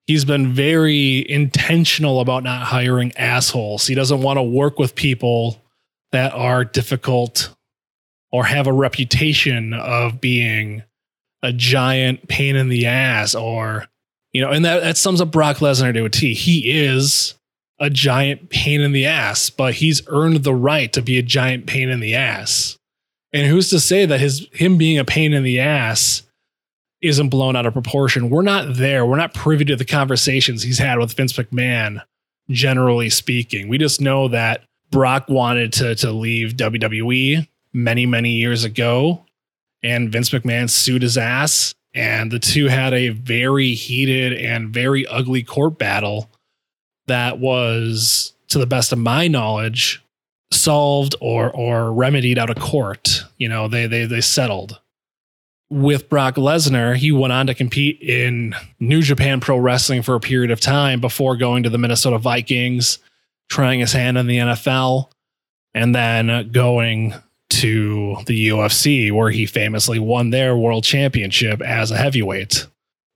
he's 0.06 0.26
been 0.26 0.54
very 0.54 1.30
intentional 1.30 2.22
about 2.22 2.44
not 2.44 2.64
hiring 2.64 3.16
assholes. 3.18 3.88
He 3.88 3.96
doesn't 3.96 4.22
want 4.22 4.38
to 4.38 4.44
work 4.44 4.80
with 4.80 4.96
people 4.96 5.62
that 6.12 6.34
are 6.34 6.64
difficult 6.64 7.56
or 8.32 8.46
have 8.46 8.68
a 8.68 8.74
reputation 8.74 9.74
of 9.74 10.22
being 10.22 10.84
a 11.42 11.52
giant 11.52 12.28
pain 12.28 12.56
in 12.56 12.70
the 12.70 12.86
ass 12.86 13.34
or 13.36 13.88
you 14.34 14.42
know 14.42 14.50
and 14.50 14.66
that, 14.66 14.82
that 14.82 14.98
sums 14.98 15.22
up 15.22 15.32
brock 15.32 15.58
lesnar 15.58 15.94
to 15.94 16.06
a 16.06 16.10
t. 16.10 16.34
He 16.34 16.72
is 16.72 17.36
a 17.80 17.90
giant 17.90 18.50
pain 18.50 18.82
in 18.82 18.92
the 18.92 19.06
ass 19.06 19.50
but 19.50 19.76
he's 19.76 20.02
earned 20.08 20.44
the 20.44 20.54
right 20.54 20.92
to 20.94 21.02
be 21.02 21.18
a 21.18 21.24
giant 21.24 21.66
pain 21.66 21.90
in 21.90 22.00
the 22.00 22.16
ass. 22.16 22.78
And 23.32 23.48
who's 23.48 23.70
to 23.70 23.80
say 23.80 24.06
that 24.06 24.20
his 24.20 24.48
him 24.52 24.78
being 24.78 24.98
a 24.98 25.06
pain 25.06 25.34
in 25.34 25.44
the 25.44 25.60
ass 25.60 26.24
isn't 27.02 27.30
blown 27.30 27.56
out 27.56 27.66
of 27.66 27.74
proportion? 27.74 28.30
We're 28.30 28.42
not 28.42 28.76
there. 28.76 29.06
We're 29.06 29.18
not 29.18 29.34
privy 29.34 29.66
to 29.66 29.76
the 29.76 29.86
conversations 29.86 30.64
he's 30.64 30.80
had 30.80 31.00
with 31.00 31.14
vince 31.14 31.34
mcmahon 31.34 32.04
generally 32.50 33.10
speaking. 33.10 33.70
We 33.70 33.78
just 33.78 34.02
know 34.02 34.28
that 34.30 34.64
brock 34.92 35.30
wanted 35.30 35.74
to 35.74 35.96
to 35.96 36.12
leave 36.12 36.54
wwe 36.54 37.48
many 37.72 38.06
many 38.08 38.32
years 38.32 38.64
ago 38.64 39.24
and 39.84 40.12
Vince 40.12 40.30
McMahon 40.30 40.70
sued 40.70 41.02
his 41.02 41.18
ass. 41.18 41.74
And 41.94 42.32
the 42.32 42.40
two 42.40 42.68
had 42.68 42.94
a 42.94 43.10
very 43.10 43.74
heated 43.74 44.34
and 44.34 44.70
very 44.70 45.08
ugly 45.08 45.44
court 45.44 45.80
battle 45.80 46.30
that 47.08 47.40
was, 47.40 48.34
to 48.50 48.60
the 48.60 48.68
best 48.68 48.92
of 48.92 49.00
my 49.00 49.28
knowledge, 49.28 50.04
solved 50.52 51.16
or 51.20 51.52
or 51.52 51.92
remedied 51.94 52.38
out 52.38 52.50
of 52.50 52.58
court. 52.58 53.24
You 53.38 53.50
know, 53.50 53.68
they 53.68 53.88
they 53.88 54.06
they 54.06 54.22
settled. 54.22 54.80
With 55.72 56.10
Brock 56.10 56.36
Lesnar, 56.36 56.96
he 56.96 57.12
went 57.12 57.32
on 57.32 57.46
to 57.46 57.54
compete 57.54 58.02
in 58.02 58.56
New 58.80 59.04
Japan 59.04 59.40
Pro 59.40 59.58
Wrestling 59.58 60.02
for 60.02 60.16
a 60.16 60.20
period 60.20 60.50
of 60.50 60.60
time 60.60 61.00
before 61.00 61.38
going 61.38 61.62
to 61.62 61.70
the 61.70 61.78
Minnesota 61.78 62.18
Vikings, 62.18 62.98
trying 63.50 63.80
his 63.80 63.94
hand 63.94 64.18
in 64.18 64.26
the 64.26 64.38
NFL, 64.38 65.12
and 65.76 65.94
then 65.94 66.52
going 66.52 67.14
to 67.50 68.18
the 68.26 68.50
UFC, 68.50 69.12
where 69.12 69.32
he 69.32 69.46
famously 69.46 70.00
won 70.00 70.30
their 70.30 70.56
world 70.56 70.84
championship 70.84 71.62
as 71.62 71.92
a 71.92 71.98
heavyweight. 71.98 72.68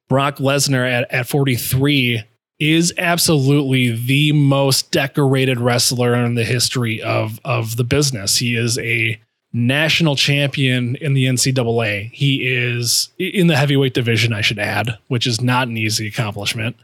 Brock 0.10 0.38
Lesnar 0.38 0.90
at, 0.90 1.12
at 1.12 1.28
43 1.28 2.24
is 2.60 2.94
absolutely 2.98 3.92
the 3.92 4.32
most 4.32 4.92
decorated 4.92 5.60
wrestler 5.60 6.16
in 6.16 6.36
the 6.36 6.46
history 6.46 7.02
of, 7.02 7.40
of 7.44 7.78
the 7.78 7.84
business. 7.84 8.38
He 8.38 8.56
is 8.56 8.78
a 8.80 9.20
national 9.54 10.16
champion 10.16 10.96
in 10.96 11.14
the 11.14 11.26
NCAA. 11.26 12.12
He 12.12 12.48
is 12.48 13.10
in 13.18 13.48
the 13.48 13.56
heavyweight 13.56 13.94
division, 13.94 14.34
I 14.34 14.42
should 14.42 14.60
add, 14.60 14.98
which 15.08 15.28
is 15.28 15.42
not 15.42 15.68
an 15.68 15.78
easy 15.78 16.08
accomplishment. 16.08 16.76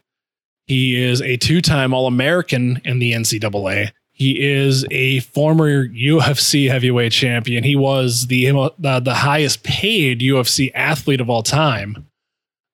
He 0.67 1.01
is 1.01 1.21
a 1.21 1.37
two 1.37 1.61
time 1.61 1.93
All 1.93 2.05
American 2.05 2.79
in 2.85 2.99
the 2.99 3.13
NCAA. 3.13 3.91
He 4.19 4.38
is 4.45 4.85
a 4.91 5.21
former 5.21 5.88
UFC 5.88 6.69
heavyweight 6.69 7.13
champion. 7.13 7.63
He 7.63 7.77
was 7.77 8.27
the 8.27 8.49
uh, 8.49 8.99
the 8.99 9.15
highest 9.15 9.63
paid 9.63 10.19
UFC 10.19 10.71
athlete 10.75 11.21
of 11.21 11.29
all 11.29 11.41
time, 11.41 12.05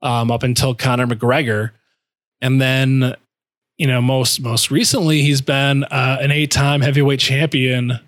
um, 0.01 0.31
up 0.31 0.41
until 0.41 0.73
Conor 0.73 1.05
McGregor, 1.05 1.69
and 2.41 2.59
then 2.59 3.15
you 3.77 3.85
know 3.85 4.01
most 4.01 4.41
most 4.41 4.71
recently 4.71 5.21
he's 5.21 5.41
been 5.41 5.83
uh, 5.83 6.17
an 6.19 6.31
eight 6.31 6.49
time 6.49 6.81
heavyweight 6.81 7.19
champion 7.19 7.99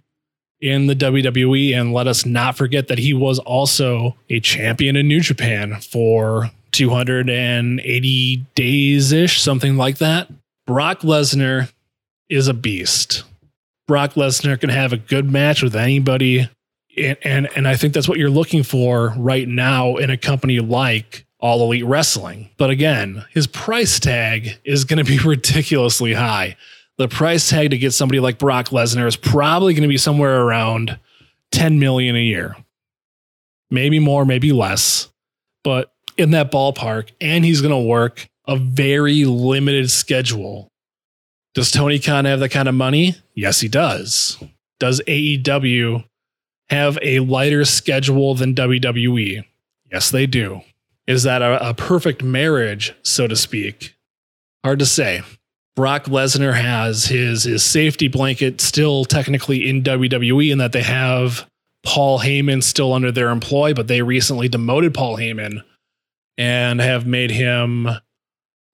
in 0.60 0.88
the 0.88 0.96
WWE. 0.96 1.80
And 1.80 1.94
let 1.94 2.08
us 2.08 2.26
not 2.26 2.58
forget 2.58 2.88
that 2.88 2.98
he 2.98 3.14
was 3.14 3.38
also 3.38 4.16
a 4.32 4.40
champion 4.40 4.96
in 4.96 5.08
New 5.08 5.22
Japan 5.22 5.80
for 5.80 6.50
280 6.72 8.46
days 8.56 9.12
ish, 9.12 9.42
something 9.42 9.78
like 9.78 10.00
that. 10.00 10.28
Brock 10.66 11.02
Lesnar 11.02 11.72
is 12.30 12.48
a 12.48 12.54
beast. 12.54 13.24
Brock 13.88 14.14
Lesnar 14.14 14.60
can 14.60 14.70
have 14.70 14.94
a 14.94 14.98
good 14.98 15.32
match 15.32 15.64
with 15.64 15.76
anybody. 15.76 16.50
And, 16.98 17.18
and, 17.24 17.50
and 17.56 17.68
I 17.68 17.76
think 17.76 17.94
that's 17.94 18.10
what 18.10 18.18
you're 18.18 18.30
looking 18.30 18.64
for 18.64 19.14
right 19.18 19.48
now 19.48 19.96
in 19.96 20.10
a 20.10 20.18
company 20.18 20.60
like 20.60 21.26
All 21.40 21.64
Elite 21.64 21.86
Wrestling. 21.86 22.50
But 22.58 22.70
again, 22.70 23.26
his 23.32 23.48
price 23.48 24.00
tag 24.00 24.60
is 24.66 24.84
going 24.84 25.04
to 25.04 25.10
be 25.10 25.20
ridiculously 25.26 26.14
high. 26.14 26.58
The 26.98 27.08
price 27.08 27.50
tag 27.50 27.70
to 27.72 27.78
get 27.78 27.92
somebody 27.92 28.20
like 28.20 28.40
Brock 28.40 28.70
Lesnar 28.70 29.08
is 29.08 29.16
probably 29.16 29.74
going 29.74 29.84
to 29.84 29.88
be 29.88 29.98
somewhere 29.98 30.42
around 30.42 31.00
10 31.52 31.80
million 31.80 32.16
a 32.16 32.22
year. 32.22 32.56
Maybe 33.70 34.00
more, 34.00 34.26
maybe 34.26 34.52
less, 34.52 35.10
but 35.64 35.94
in 36.18 36.32
that 36.32 36.52
ballpark. 36.52 37.12
And 37.22 37.46
he's 37.46 37.62
going 37.62 37.74
to 37.74 37.88
work 37.88 38.28
a 38.48 38.58
very 38.58 39.26
limited 39.26 39.92
schedule 39.92 40.72
does 41.58 41.72
Tony 41.72 41.98
Khan 41.98 42.26
have 42.26 42.40
that 42.42 42.50
kind 42.50 42.70
of 42.70 42.76
money? 42.76 43.16
Yes, 43.34 43.62
he 43.62 43.68
does. 43.68 44.38
Does 44.80 45.02
AEW 45.08 46.06
have 46.70 47.00
a 47.02 47.20
lighter 47.22 47.66
schedule 47.66 48.36
than 48.36 48.54
WWE? 48.54 49.44
Yes, 49.92 50.12
they 50.12 50.28
do. 50.28 50.62
Is 51.08 51.24
that 51.24 51.42
a, 51.42 51.70
a 51.70 51.74
perfect 51.74 52.22
marriage, 52.22 52.94
so 53.02 53.26
to 53.26 53.36
speak? 53.36 53.96
Hard 54.64 54.78
to 54.78 54.86
say. 54.86 55.24
Brock 55.76 56.04
Lesnar 56.04 56.54
has 56.54 57.06
his 57.06 57.46
his 57.46 57.66
safety 57.66 58.08
blanket 58.08 58.62
still 58.62 59.04
technically 59.04 59.68
in 59.68 59.82
WWE 59.82 60.52
in 60.52 60.60
that 60.60 60.74
they 60.74 60.84
have 60.84 61.50
Paul 61.84 62.20
Heyman 62.20 62.62
still 62.62 62.94
under 62.94 63.12
their 63.12 63.30
employ, 63.30 63.74
but 63.74 63.88
they 63.88 64.04
recently 64.04 64.48
demoted 64.48 64.94
Paul 64.94 65.18
Heyman 65.18 65.64
and 66.38 66.80
have 66.80 67.08
made 67.08 67.32
him 67.32 67.90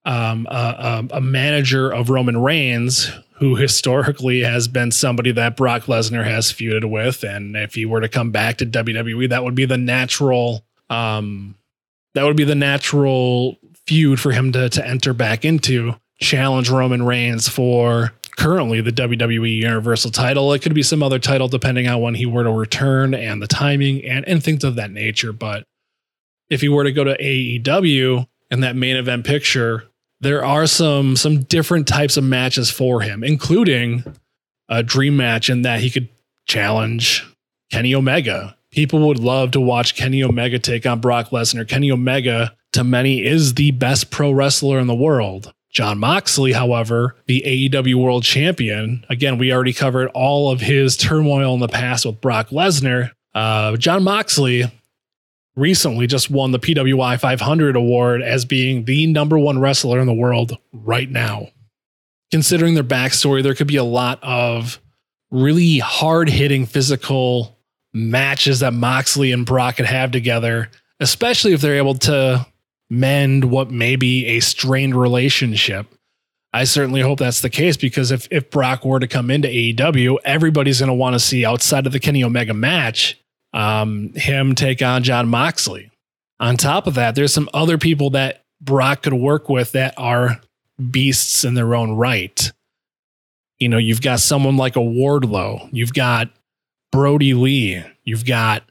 um, 0.04 0.46
a, 0.50 1.06
a, 1.12 1.20
manager 1.20 1.90
of 1.90 2.10
Roman 2.10 2.36
Reigns, 2.36 3.10
who 3.36 3.56
historically 3.56 4.40
has 4.40 4.68
been 4.68 4.90
somebody 4.90 5.32
that 5.32 5.56
Brock 5.56 5.84
Lesnar 5.84 6.24
has 6.24 6.52
feuded 6.52 6.90
with, 6.90 7.22
and 7.22 7.56
if 7.56 7.74
he 7.74 7.86
were 7.86 8.00
to 8.00 8.08
come 8.08 8.30
back 8.30 8.58
to 8.58 8.66
WWE, 8.66 9.30
that 9.30 9.44
would 9.44 9.54
be 9.54 9.64
the 9.64 9.78
natural, 9.78 10.64
um, 10.90 11.54
that 12.14 12.24
would 12.24 12.36
be 12.36 12.44
the 12.44 12.54
natural 12.54 13.58
feud 13.86 14.20
for 14.20 14.32
him 14.32 14.52
to 14.52 14.68
to 14.68 14.86
enter 14.86 15.14
back 15.14 15.44
into, 15.44 15.94
challenge 16.20 16.68
Roman 16.68 17.02
Reigns 17.02 17.48
for 17.48 18.12
currently 18.36 18.80
the 18.82 18.92
WWE 18.92 19.56
Universal 19.56 20.10
title. 20.10 20.52
It 20.52 20.60
could 20.60 20.74
be 20.74 20.82
some 20.82 21.02
other 21.02 21.18
title 21.18 21.48
depending 21.48 21.88
on 21.88 22.00
when 22.00 22.14
he 22.14 22.26
were 22.26 22.44
to 22.44 22.50
return 22.50 23.14
and 23.14 23.40
the 23.40 23.46
timing 23.46 24.04
and 24.04 24.26
and 24.28 24.42
things 24.42 24.64
of 24.64 24.76
that 24.76 24.90
nature. 24.90 25.32
But 25.32 25.64
if 26.50 26.60
he 26.60 26.68
were 26.68 26.84
to 26.84 26.92
go 26.92 27.04
to 27.04 27.16
AEW 27.16 28.26
and 28.50 28.62
that 28.62 28.76
main 28.76 28.96
event 28.96 29.24
picture 29.24 29.84
there 30.20 30.44
are 30.44 30.66
some 30.66 31.16
some 31.16 31.42
different 31.42 31.86
types 31.86 32.16
of 32.16 32.24
matches 32.24 32.70
for 32.70 33.00
him, 33.00 33.22
including 33.22 34.04
a 34.68 34.82
dream 34.82 35.16
match 35.16 35.50
in 35.50 35.62
that 35.62 35.80
he 35.80 35.90
could 35.90 36.08
challenge 36.46 37.26
Kenny 37.70 37.94
Omega. 37.94 38.56
People 38.70 39.06
would 39.08 39.18
love 39.18 39.52
to 39.52 39.60
watch 39.60 39.94
Kenny 39.94 40.22
Omega 40.24 40.58
take 40.58 40.86
on 40.86 41.00
Brock 41.00 41.30
Lesnar. 41.30 41.68
Kenny 41.68 41.92
Omega, 41.92 42.56
to 42.72 42.82
many, 42.82 43.24
is 43.24 43.54
the 43.54 43.70
best 43.70 44.10
pro 44.10 44.32
wrestler 44.32 44.78
in 44.78 44.86
the 44.86 44.94
world. 44.94 45.52
Jon 45.70 45.98
Moxley, 45.98 46.52
however, 46.52 47.16
the 47.26 47.42
AEW 47.44 47.96
World 47.96 48.22
Champion, 48.22 49.04
again, 49.08 49.38
we 49.38 49.52
already 49.52 49.72
covered 49.72 50.08
all 50.14 50.50
of 50.50 50.60
his 50.60 50.96
turmoil 50.96 51.52
in 51.54 51.60
the 51.60 51.68
past 51.68 52.06
with 52.06 52.20
Brock 52.20 52.50
Lesnar. 52.50 53.10
Uh, 53.34 53.76
Jon 53.76 54.04
Moxley 54.04 54.64
recently 55.56 56.06
just 56.06 56.30
won 56.30 56.50
the 56.50 56.58
PWI 56.58 57.18
500 57.18 57.76
award 57.76 58.22
as 58.22 58.44
being 58.44 58.84
the 58.84 59.06
number 59.06 59.38
one 59.38 59.58
wrestler 59.58 60.00
in 60.00 60.06
the 60.06 60.14
world 60.14 60.58
right 60.72 61.10
now. 61.10 61.48
Considering 62.30 62.74
their 62.74 62.82
backstory, 62.82 63.42
there 63.42 63.54
could 63.54 63.68
be 63.68 63.76
a 63.76 63.84
lot 63.84 64.18
of 64.22 64.80
really 65.30 65.78
hard 65.78 66.28
hitting 66.28 66.66
physical 66.66 67.58
matches 67.92 68.60
that 68.60 68.72
Moxley 68.72 69.30
and 69.30 69.46
Brock 69.46 69.76
could 69.76 69.86
have 69.86 70.10
together, 70.10 70.70
especially 70.98 71.52
if 71.52 71.60
they're 71.60 71.76
able 71.76 71.94
to 71.94 72.44
mend 72.90 73.44
what 73.44 73.70
may 73.70 73.96
be 73.96 74.26
a 74.26 74.40
strained 74.40 74.94
relationship. 74.94 75.86
I 76.52 76.64
certainly 76.64 77.00
hope 77.00 77.18
that's 77.18 77.40
the 77.40 77.50
case 77.50 77.76
because 77.76 78.10
if, 78.10 78.28
if 78.30 78.50
Brock 78.50 78.84
were 78.84 79.00
to 79.00 79.08
come 79.08 79.30
into 79.30 79.48
AEW, 79.48 80.18
everybody's 80.24 80.80
going 80.80 80.88
to 80.88 80.94
want 80.94 81.14
to 81.14 81.20
see 81.20 81.44
outside 81.44 81.86
of 81.86 81.92
the 81.92 81.98
Kenny 81.98 82.22
Omega 82.22 82.54
match 82.54 83.20
um, 83.54 84.12
him 84.14 84.54
take 84.54 84.82
on 84.82 85.04
Jon 85.04 85.28
Moxley. 85.28 85.90
On 86.40 86.56
top 86.56 86.86
of 86.86 86.94
that, 86.94 87.14
there's 87.14 87.32
some 87.32 87.48
other 87.54 87.78
people 87.78 88.10
that 88.10 88.42
Brock 88.60 89.02
could 89.02 89.14
work 89.14 89.48
with 89.48 89.72
that 89.72 89.94
are 89.96 90.40
beasts 90.90 91.44
in 91.44 91.54
their 91.54 91.74
own 91.74 91.92
right. 91.92 92.52
You 93.58 93.68
know, 93.68 93.78
you've 93.78 94.02
got 94.02 94.18
someone 94.20 94.56
like 94.56 94.76
a 94.76 94.80
Wardlow, 94.80 95.68
you've 95.72 95.94
got 95.94 96.28
Brodie 96.90 97.34
Lee, 97.34 97.84
you've 98.02 98.26
got 98.26 98.64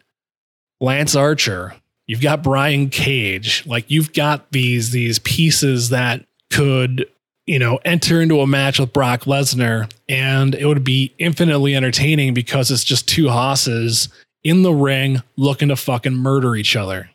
Lance 0.81 1.15
Archer, 1.15 1.73
you've 2.05 2.21
got 2.21 2.43
Brian 2.43 2.89
Cage. 2.89 3.65
Like 3.65 3.89
you've 3.89 4.11
got 4.11 4.51
these 4.51 4.91
these 4.91 5.19
pieces 5.19 5.89
that 5.89 6.25
could 6.51 7.09
you 7.45 7.59
know, 7.59 7.77
enter 7.83 8.21
into 8.21 8.39
a 8.39 8.47
match 8.47 8.79
with 8.79 8.93
Brock 8.93 9.23
Lesnar 9.23 9.91
and 10.07 10.55
it 10.55 10.65
would 10.65 10.85
be 10.85 11.13
infinitely 11.19 11.75
entertaining 11.75 12.33
because 12.33 12.71
it's 12.71 12.85
just 12.85 13.05
two 13.05 13.27
hosses 13.27 14.07
in 14.43 14.61
the 14.63 14.73
ring 14.73 15.21
looking 15.35 15.69
to 15.69 15.75
fucking 15.75 16.15
murder 16.15 16.55
each 16.55 16.75
other. 16.75 17.09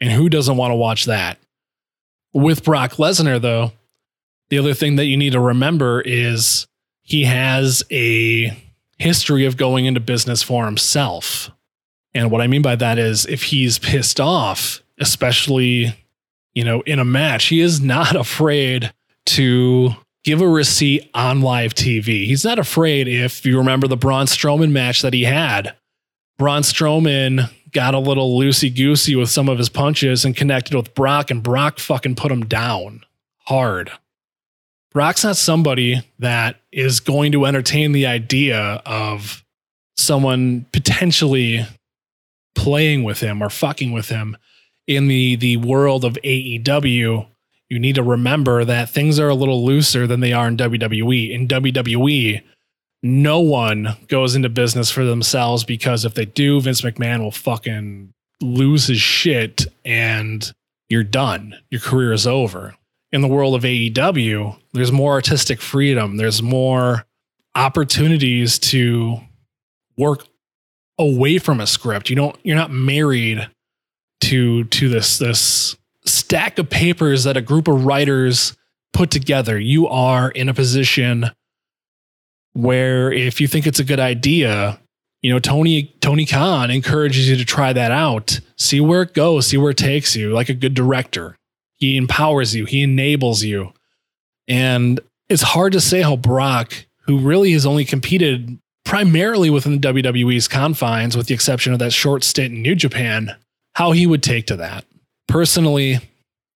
And 0.00 0.10
who 0.10 0.28
doesn't 0.28 0.56
want 0.56 0.72
to 0.72 0.76
watch 0.76 1.04
that? 1.04 1.38
With 2.32 2.64
Brock 2.64 2.92
Lesnar, 2.92 3.40
though, 3.40 3.72
the 4.50 4.58
other 4.58 4.74
thing 4.74 4.96
that 4.96 5.04
you 5.06 5.16
need 5.16 5.32
to 5.32 5.40
remember 5.40 6.00
is 6.00 6.66
he 7.02 7.24
has 7.24 7.82
a 7.90 8.56
history 8.98 9.44
of 9.44 9.56
going 9.56 9.86
into 9.86 10.00
business 10.00 10.42
for 10.42 10.64
himself. 10.64 11.50
And 12.14 12.30
what 12.30 12.40
I 12.40 12.46
mean 12.46 12.62
by 12.62 12.76
that 12.76 12.98
is 12.98 13.26
if 13.26 13.44
he's 13.44 13.78
pissed 13.78 14.20
off, 14.20 14.82
especially, 14.98 15.94
you 16.54 16.64
know, 16.64 16.82
in 16.82 16.98
a 16.98 17.04
match, 17.04 17.46
he 17.46 17.60
is 17.60 17.80
not 17.80 18.16
afraid 18.16 18.92
to 19.24 19.90
give 20.24 20.40
a 20.40 20.48
receipt 20.48 21.10
on 21.14 21.40
live 21.40 21.74
TV. 21.74 22.26
He's 22.26 22.44
not 22.44 22.58
afraid 22.58 23.08
if 23.08 23.44
you 23.44 23.58
remember 23.58 23.88
the 23.88 23.96
Braun 23.96 24.26
Strowman 24.26 24.70
match 24.70 25.02
that 25.02 25.14
he 25.14 25.24
had. 25.24 25.74
Braun 26.42 26.62
Strowman 26.62 27.48
got 27.70 27.94
a 27.94 28.00
little 28.00 28.36
loosey 28.36 28.74
goosey 28.74 29.14
with 29.14 29.30
some 29.30 29.48
of 29.48 29.58
his 29.58 29.68
punches 29.68 30.24
and 30.24 30.36
connected 30.36 30.74
with 30.74 30.92
Brock, 30.92 31.30
and 31.30 31.40
Brock 31.40 31.78
fucking 31.78 32.16
put 32.16 32.32
him 32.32 32.46
down 32.46 33.04
hard. 33.44 33.92
Brock's 34.90 35.22
not 35.22 35.36
somebody 35.36 36.02
that 36.18 36.56
is 36.72 36.98
going 36.98 37.30
to 37.30 37.46
entertain 37.46 37.92
the 37.92 38.06
idea 38.06 38.82
of 38.84 39.44
someone 39.96 40.66
potentially 40.72 41.64
playing 42.56 43.04
with 43.04 43.20
him 43.20 43.40
or 43.40 43.48
fucking 43.48 43.92
with 43.92 44.08
him 44.08 44.36
in 44.88 45.06
the 45.06 45.36
the 45.36 45.58
world 45.58 46.04
of 46.04 46.18
AEW 46.24 47.28
you 47.72 47.78
need 47.78 47.94
to 47.94 48.02
remember 48.02 48.66
that 48.66 48.90
things 48.90 49.18
are 49.18 49.30
a 49.30 49.34
little 49.34 49.64
looser 49.64 50.06
than 50.06 50.20
they 50.20 50.34
are 50.34 50.46
in 50.46 50.58
WWE. 50.58 51.30
In 51.30 51.48
WWE, 51.48 52.42
no 53.02 53.40
one 53.40 53.96
goes 54.08 54.34
into 54.34 54.48
business 54.48 54.90
for 54.90 55.04
themselves 55.04 55.64
because 55.64 56.04
if 56.04 56.14
they 56.14 56.24
do, 56.24 56.60
Vince 56.60 56.82
McMahon 56.82 57.20
will 57.20 57.32
fucking 57.32 58.12
lose 58.40 58.86
his 58.86 59.00
shit 59.00 59.66
and 59.84 60.52
you're 60.88 61.02
done. 61.02 61.54
Your 61.70 61.80
career 61.80 62.12
is 62.12 62.26
over. 62.26 62.74
In 63.10 63.20
the 63.20 63.28
world 63.28 63.54
of 63.54 63.62
AEW, 63.62 64.58
there's 64.72 64.92
more 64.92 65.12
artistic 65.12 65.60
freedom, 65.60 66.16
there's 66.16 66.42
more 66.42 67.04
opportunities 67.54 68.58
to 68.58 69.18
work 69.96 70.26
away 70.98 71.38
from 71.38 71.60
a 71.60 71.66
script. 71.66 72.08
You 72.08 72.16
don't 72.16 72.36
you're 72.42 72.56
not 72.56 72.70
married 72.70 73.48
to 74.22 74.64
to 74.64 74.88
this 74.88 75.18
this 75.18 75.76
stack 76.04 76.58
of 76.58 76.70
papers 76.70 77.24
that 77.24 77.36
a 77.36 77.42
group 77.42 77.68
of 77.68 77.84
writers 77.84 78.56
put 78.92 79.10
together. 79.10 79.58
You 79.58 79.88
are 79.88 80.30
in 80.30 80.48
a 80.48 80.54
position 80.54 81.30
where 82.54 83.12
if 83.12 83.40
you 83.40 83.48
think 83.48 83.66
it's 83.66 83.78
a 83.78 83.84
good 83.84 84.00
idea, 84.00 84.80
you 85.20 85.32
know, 85.32 85.38
Tony 85.38 85.94
Tony 86.00 86.26
Khan 86.26 86.70
encourages 86.70 87.28
you 87.28 87.36
to 87.36 87.44
try 87.44 87.72
that 87.72 87.92
out, 87.92 88.40
see 88.56 88.80
where 88.80 89.02
it 89.02 89.14
goes, 89.14 89.46
see 89.46 89.56
where 89.56 89.70
it 89.70 89.76
takes 89.76 90.16
you, 90.16 90.32
like 90.32 90.48
a 90.48 90.54
good 90.54 90.74
director. 90.74 91.36
He 91.74 91.96
empowers 91.96 92.54
you, 92.54 92.64
he 92.64 92.82
enables 92.82 93.42
you. 93.42 93.72
And 94.48 95.00
it's 95.28 95.42
hard 95.42 95.72
to 95.72 95.80
say 95.80 96.02
how 96.02 96.16
Brock, 96.16 96.72
who 97.06 97.18
really 97.18 97.52
has 97.52 97.66
only 97.66 97.84
competed 97.84 98.58
primarily 98.84 99.48
within 99.48 99.80
the 99.80 99.92
WWE's 99.92 100.48
confines, 100.48 101.16
with 101.16 101.28
the 101.28 101.34
exception 101.34 101.72
of 101.72 101.78
that 101.78 101.92
short 101.92 102.24
stint 102.24 102.54
in 102.54 102.62
New 102.62 102.74
Japan, 102.74 103.36
how 103.74 103.92
he 103.92 104.06
would 104.06 104.22
take 104.22 104.46
to 104.48 104.56
that 104.56 104.84
personally, 105.32 105.98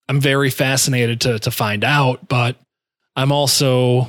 I'm 0.08 0.20
very 0.20 0.50
fascinated 0.50 1.22
to 1.22 1.38
to 1.40 1.50
find 1.50 1.82
out, 1.82 2.28
but 2.28 2.56
I'm 3.16 3.32
also 3.32 4.08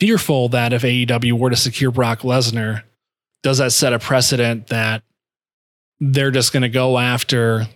fearful 0.00 0.48
that 0.50 0.72
if 0.72 0.82
AEW 0.82 1.32
were 1.32 1.50
to 1.50 1.56
secure 1.56 1.90
Brock 1.90 2.20
Lesnar, 2.20 2.82
does 3.42 3.58
that 3.58 3.72
set 3.72 3.92
a 3.92 3.98
precedent 3.98 4.68
that 4.68 5.02
they're 6.00 6.30
just 6.30 6.52
going 6.52 6.62
to 6.62 6.68
go 6.68 6.98
after 6.98 7.66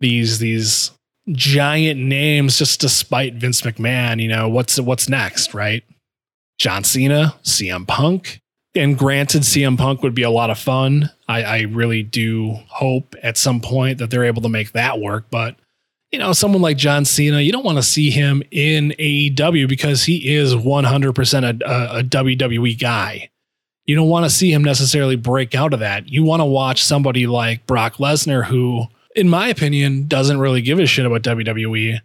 these 0.00 0.38
these 0.38 0.90
giant 1.30 1.98
names 1.98 2.58
just 2.58 2.80
despite 2.80 3.34
Vince 3.34 3.62
McMahon, 3.62 4.20
you 4.20 4.28
know, 4.28 4.48
what's 4.48 4.78
what's 4.78 5.08
next, 5.08 5.54
right? 5.54 5.82
John 6.58 6.84
Cena, 6.84 7.34
CM 7.42 7.86
Punk. 7.86 8.40
And 8.74 8.98
granted, 8.98 9.42
CM 9.42 9.78
Punk 9.78 10.02
would 10.02 10.14
be 10.14 10.22
a 10.22 10.30
lot 10.30 10.50
of 10.50 10.58
fun. 10.58 11.10
I, 11.28 11.42
I 11.42 11.60
really 11.62 12.02
do 12.02 12.58
hope 12.68 13.14
at 13.22 13.38
some 13.38 13.60
point 13.60 13.98
that 13.98 14.10
they're 14.10 14.24
able 14.24 14.42
to 14.42 14.50
make 14.50 14.72
that 14.72 15.00
work. 15.00 15.26
But 15.30 15.56
you 16.12 16.18
know, 16.18 16.32
someone 16.32 16.62
like 16.62 16.76
John 16.76 17.04
Cena, 17.04 17.40
you 17.40 17.52
don't 17.52 17.64
want 17.64 17.78
to 17.78 17.82
see 17.82 18.10
him 18.10 18.42
in 18.50 18.94
AEW 18.98 19.68
because 19.68 20.04
he 20.04 20.34
is 20.34 20.54
100% 20.54 21.62
a, 21.62 21.98
a, 21.98 22.02
WWE 22.04 22.78
guy. 22.78 23.30
You 23.86 23.96
don't 23.96 24.08
want 24.08 24.24
to 24.24 24.30
see 24.30 24.52
him 24.52 24.64
necessarily 24.64 25.16
break 25.16 25.54
out 25.54 25.72
of 25.72 25.80
that. 25.80 26.08
You 26.08 26.22
want 26.22 26.40
to 26.40 26.44
watch 26.44 26.82
somebody 26.84 27.26
like 27.26 27.66
Brock 27.66 27.96
Lesnar, 27.96 28.44
who, 28.44 28.86
in 29.14 29.28
my 29.28 29.48
opinion, 29.48 30.06
doesn't 30.06 30.38
really 30.38 30.62
give 30.62 30.78
a 30.78 30.86
shit 30.86 31.06
about 31.06 31.22
WWE, 31.22 32.00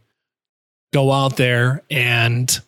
go 0.94 1.12
out 1.12 1.38
there 1.38 1.84
and 1.90 2.60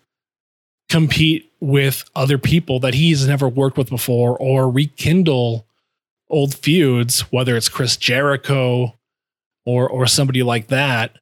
compete 0.89 1.51
with 1.59 2.03
other 2.15 2.37
people 2.37 2.79
that 2.81 2.93
he's 2.93 3.27
never 3.27 3.47
worked 3.47 3.77
with 3.77 3.89
before 3.89 4.37
or 4.37 4.69
rekindle 4.69 5.65
old 6.29 6.53
feuds, 6.55 7.21
whether 7.31 7.55
it's 7.55 7.69
Chris 7.69 7.97
Jericho 7.97 8.97
or 9.65 9.87
or 9.87 10.05
somebody 10.07 10.43
like 10.43 10.67
that 10.67 11.17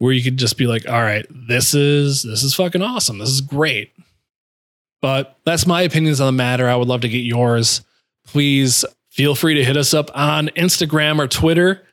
where 0.00 0.12
you 0.12 0.22
could 0.22 0.38
just 0.38 0.56
be 0.56 0.66
like, 0.66 0.88
all 0.88 1.02
right, 1.02 1.26
this 1.30 1.74
is 1.74 2.22
this 2.22 2.42
is 2.42 2.54
fucking 2.54 2.80
awesome. 2.82 3.18
This 3.18 3.28
is 3.28 3.42
great. 3.42 3.92
But 5.02 5.36
that's 5.44 5.66
my 5.66 5.82
opinions 5.82 6.20
on 6.20 6.26
the 6.26 6.36
matter. 6.36 6.68
I 6.68 6.74
would 6.74 6.88
love 6.88 7.02
to 7.02 7.08
get 7.08 7.18
yours. 7.18 7.82
Please 8.26 8.84
feel 9.10 9.34
free 9.34 9.54
to 9.54 9.64
hit 9.64 9.76
us 9.76 9.92
up 9.92 10.10
on 10.14 10.48
Instagram 10.56 11.18
or 11.18 11.28
Twitter 11.28 11.86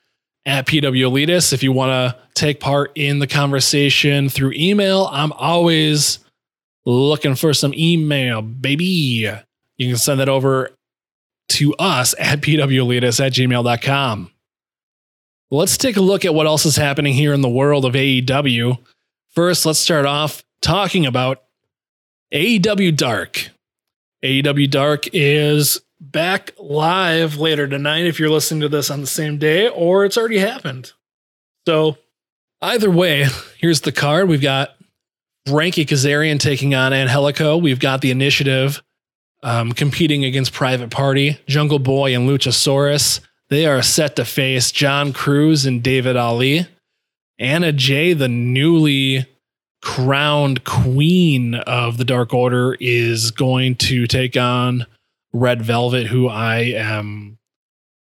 at 0.46 0.66
PW. 0.66 1.54
If 1.54 1.64
you 1.64 1.74
want 1.74 1.90
to 1.90 2.20
take 2.34 2.62
part 2.62 2.94
in 2.96 3.20
the 3.20 3.28
conversation 3.28 4.30
through 4.30 4.54
email, 4.56 5.10
I'm 5.12 5.34
always 5.34 6.20
looking 6.86 7.36
for 7.36 7.54
some 7.54 7.74
email, 7.74 8.42
baby. 8.42 8.86
You 8.86 9.88
can 9.88 9.98
send 9.98 10.22
that 10.22 10.30
over 10.30 10.72
to 11.50 11.74
us 11.76 12.16
at 12.18 12.40
pwelitis 12.40 13.26
at 13.26 13.34
gmail.com. 13.34 14.32
Let's 15.50 15.78
take 15.78 15.96
a 15.96 16.02
look 16.02 16.26
at 16.26 16.34
what 16.34 16.46
else 16.46 16.66
is 16.66 16.76
happening 16.76 17.14
here 17.14 17.34
in 17.34 17.42
the 17.42 17.48
world 17.48 17.86
of 17.86 17.94
AEW. 17.94 18.80
First, 19.30 19.66
let's 19.66 19.80
start 19.80 20.06
off 20.06 20.44
talking 20.62 21.06
about 21.06 21.44
AEW 22.34 22.96
Dark. 22.98 23.50
AEW 24.24 24.70
Dark 24.70 25.06
is 25.14 25.80
back 26.02 26.52
live 26.60 27.38
later 27.38 27.66
tonight 27.66 28.06
if 28.06 28.20
you're 28.20 28.30
listening 28.30 28.62
to 28.62 28.70
this 28.70 28.92
on 28.92 29.00
the 29.00 29.08
same 29.08 29.38
day 29.38 29.70
or 29.70 30.04
it's 30.04 30.18
already 30.18 30.40
happened. 30.40 30.92
So, 31.66 31.98
either 32.62 32.92
way, 32.92 33.28
here's 33.58 33.82
the 33.82 33.94
card. 33.94 34.28
We've 34.28 34.42
got 34.42 34.76
Frankie 35.48 35.86
Kazarian 35.86 36.40
taking 36.40 36.76
on 36.76 36.92
Angelico. 36.92 37.56
We've 37.56 37.80
got 37.80 38.02
the 38.02 38.12
initiative 38.12 38.84
um, 39.44 39.72
competing 39.72 40.26
against 40.26 40.52
Private 40.52 40.90
Party, 40.90 41.40
Jungle 41.48 41.80
Boy, 41.80 42.14
and 42.14 42.28
Luchasaurus. 42.30 43.22
They 43.50 43.66
are 43.66 43.82
set 43.82 44.16
to 44.18 44.26
face 44.26 44.72
John 44.72 45.14
Cruz 45.14 45.66
and 45.66 45.82
David 45.82 46.18
Ali. 46.18 46.68
Anna 47.40 47.72
Jay, 47.72 48.14
the 48.14 48.28
newly 48.28 49.26
crowned 49.82 50.64
queen 50.66 51.56
of 51.56 51.98
the 51.98 52.04
Dark 52.04 52.34
Order, 52.34 52.76
is 52.80 53.32
going 53.32 53.76
to 53.76 54.06
take 54.08 54.36
on 54.36 54.86
Red 55.32 55.62
Velvet, 55.62 56.08
who 56.08 56.28
I 56.28 56.58
am 56.76 57.38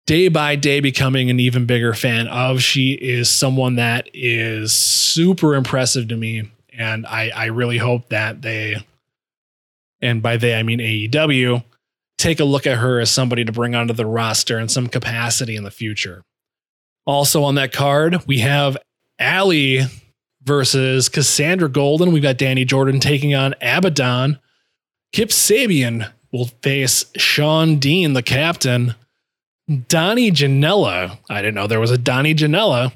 day 0.05 0.27
by 0.27 0.55
day 0.55 0.79
becoming 0.79 1.29
an 1.29 1.39
even 1.39 1.65
bigger 1.65 1.93
fan 1.93 2.27
of. 2.27 2.61
She 2.61 2.91
is 2.91 3.29
someone 3.29 3.75
that 3.75 4.09
is 4.13 4.73
super 4.73 5.55
impressive 5.55 6.07
to 6.09 6.17
me. 6.17 6.51
And 6.73 7.05
I, 7.07 7.31
I 7.35 7.45
really 7.45 7.77
hope 7.77 8.09
that 8.09 8.41
they, 8.41 8.75
and 10.01 10.21
by 10.21 10.37
they 10.37 10.55
I 10.55 10.63
mean 10.63 10.79
AEW, 10.79 11.63
take 12.21 12.39
a 12.39 12.45
look 12.45 12.67
at 12.67 12.77
her 12.77 12.99
as 12.99 13.11
somebody 13.11 13.43
to 13.43 13.51
bring 13.51 13.75
onto 13.75 13.93
the 13.93 14.05
roster 14.05 14.59
in 14.59 14.69
some 14.69 14.87
capacity 14.87 15.55
in 15.55 15.63
the 15.63 15.71
future. 15.71 16.23
Also 17.05 17.43
on 17.43 17.55
that 17.55 17.73
card, 17.73 18.25
we 18.27 18.39
have 18.39 18.77
Allie 19.19 19.81
versus 20.43 21.09
Cassandra 21.09 21.69
Golden. 21.69 22.11
We've 22.11 22.23
got 22.23 22.37
Danny 22.37 22.63
Jordan 22.63 22.99
taking 22.99 23.33
on 23.33 23.55
Abaddon. 23.61 24.39
Kip 25.11 25.29
Sabian 25.29 26.11
will 26.31 26.45
face 26.61 27.05
Sean 27.17 27.77
Dean, 27.77 28.13
the 28.13 28.23
captain. 28.23 28.95
Donnie 29.87 30.31
Janela. 30.31 31.17
I 31.29 31.41
didn't 31.41 31.55
know 31.55 31.67
there 31.67 31.79
was 31.79 31.91
a 31.91 31.97
Donnie 31.97 32.35
Janela 32.35 32.93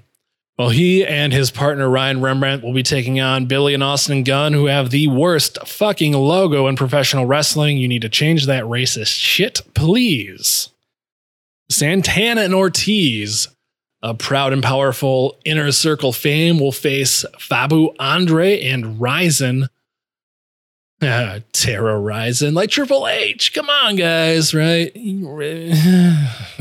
well, 0.57 0.69
he 0.69 1.05
and 1.05 1.33
his 1.33 1.51
partner 1.51 1.89
Ryan 1.89 2.21
Rembrandt 2.21 2.63
will 2.63 2.73
be 2.73 2.83
taking 2.83 3.19
on 3.19 3.45
Billy 3.45 3.73
and 3.73 3.83
Austin 3.83 4.23
Gunn, 4.23 4.53
who 4.53 4.67
have 4.67 4.89
the 4.89 5.07
worst 5.07 5.57
fucking 5.67 6.13
logo 6.13 6.67
in 6.67 6.75
professional 6.75 7.25
wrestling. 7.25 7.77
You 7.77 7.87
need 7.87 8.03
to 8.03 8.09
change 8.09 8.45
that 8.45 8.63
racist 8.63 9.07
shit, 9.07 9.61
please. 9.73 10.69
Santana 11.69 12.41
and 12.41 12.53
Ortiz, 12.53 13.49
a 14.01 14.13
proud 14.13 14.53
and 14.53 14.63
powerful 14.63 15.37
inner 15.43 15.71
circle 15.71 16.13
fame, 16.13 16.59
will 16.59 16.71
face 16.71 17.25
Fabu 17.37 17.93
Andre 17.99 18.61
and 18.61 18.99
Ryzen. 18.99 19.67
uh, 21.01 21.39
terrorizing 21.51 22.53
like 22.53 22.69
Triple 22.69 23.07
H. 23.07 23.53
Come 23.53 23.69
on, 23.69 23.95
guys, 23.95 24.53
right? 24.53 24.91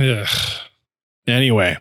anyway, 1.26 1.76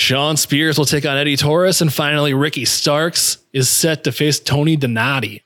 Shawn 0.00 0.38
Spears 0.38 0.78
will 0.78 0.86
take 0.86 1.04
on 1.04 1.18
Eddie 1.18 1.36
Torres, 1.36 1.82
and 1.82 1.92
finally, 1.92 2.32
Ricky 2.32 2.64
Starks 2.64 3.36
is 3.52 3.68
set 3.68 4.04
to 4.04 4.12
face 4.12 4.40
Tony 4.40 4.74
Donati. 4.74 5.42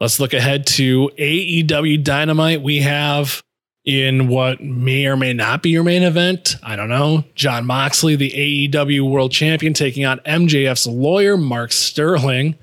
Let's 0.00 0.18
look 0.18 0.34
ahead 0.34 0.66
to 0.66 1.10
AEW 1.16 2.02
Dynamite. 2.02 2.60
We 2.60 2.80
have 2.80 3.40
in 3.84 4.26
what 4.26 4.60
may 4.60 5.06
or 5.06 5.16
may 5.16 5.32
not 5.32 5.62
be 5.62 5.70
your 5.70 5.84
main 5.84 6.02
event. 6.02 6.56
I 6.60 6.74
don't 6.74 6.88
know. 6.88 7.22
Jon 7.36 7.66
Moxley, 7.66 8.16
the 8.16 8.68
AEW 8.68 9.08
World 9.08 9.30
Champion, 9.30 9.74
taking 9.74 10.04
on 10.04 10.18
MJF's 10.26 10.88
lawyer, 10.88 11.36
Mark 11.36 11.70
Sterling. 11.70 12.56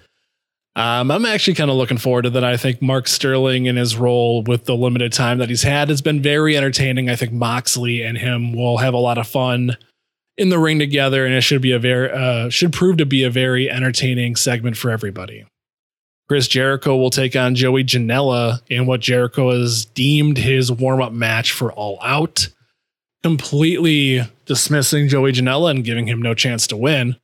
Um, 0.75 1.09
I'm 1.11 1.25
actually 1.25 1.53
kind 1.53 1.71
of 1.71 1.77
looking 1.77 1.97
forward 1.97 2.23
to 2.23 2.29
that. 2.31 2.43
I 2.43 2.57
think 2.57 2.81
Mark 2.81 3.07
Sterling 3.07 3.67
in 3.67 3.77
his 3.77 3.95
role 3.95 4.43
with 4.43 4.65
the 4.65 4.75
limited 4.75 5.13
time 5.13 5.37
that 5.37 5.47
he's 5.47 5.63
had 5.63 5.87
has 5.87 6.01
been 6.01 6.21
very 6.21 6.57
entertaining. 6.57 7.09
I 7.09 7.15
think 7.15 7.31
Moxley 7.31 8.03
and 8.03 8.17
him 8.17 8.51
will 8.51 8.79
have 8.79 8.93
a 8.93 8.97
lot 8.97 9.17
of 9.17 9.27
fun 9.27 9.77
in 10.41 10.49
the 10.49 10.57
ring 10.57 10.79
together, 10.79 11.23
and 11.23 11.35
it 11.35 11.41
should 11.41 11.61
be 11.61 11.71
a 11.71 11.77
very 11.77 12.11
uh, 12.11 12.49
should 12.49 12.73
prove 12.73 12.97
to 12.97 13.05
be 13.05 13.23
a 13.23 13.29
very 13.29 13.69
entertaining 13.69 14.35
segment 14.35 14.75
for 14.75 14.89
everybody. 14.89 15.45
Chris 16.27 16.47
Jericho 16.47 16.95
will 16.95 17.11
take 17.11 17.35
on 17.35 17.53
Joey 17.53 17.83
Janela 17.83 18.61
in 18.67 18.87
what 18.87 19.01
Jericho 19.01 19.51
has 19.51 19.85
deemed 19.85 20.39
his 20.39 20.71
warm 20.71 20.99
up 20.99 21.13
match 21.13 21.51
for 21.51 21.71
All 21.71 21.99
Out, 22.01 22.47
completely 23.21 24.21
dismissing 24.45 25.09
Joey 25.09 25.31
Janela 25.31 25.69
and 25.69 25.83
giving 25.83 26.07
him 26.07 26.21
no 26.21 26.33
chance 26.33 26.65
to 26.67 26.77
win. 26.77 27.17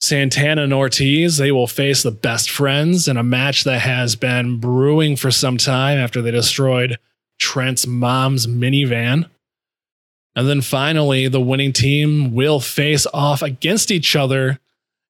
Santana 0.00 0.62
and 0.62 0.72
Ortiz, 0.72 1.38
they 1.38 1.50
will 1.50 1.66
face 1.66 2.04
the 2.04 2.12
best 2.12 2.50
friends 2.50 3.08
in 3.08 3.16
a 3.16 3.24
match 3.24 3.64
that 3.64 3.80
has 3.80 4.14
been 4.14 4.60
brewing 4.60 5.16
for 5.16 5.32
some 5.32 5.56
time 5.56 5.98
after 5.98 6.22
they 6.22 6.30
destroyed 6.30 6.98
Trent's 7.40 7.84
mom's 7.84 8.46
minivan. 8.46 9.28
And 10.38 10.48
then 10.48 10.60
finally, 10.60 11.26
the 11.26 11.40
winning 11.40 11.72
team 11.72 12.32
will 12.32 12.60
face 12.60 13.08
off 13.12 13.42
against 13.42 13.90
each 13.90 14.14
other 14.14 14.60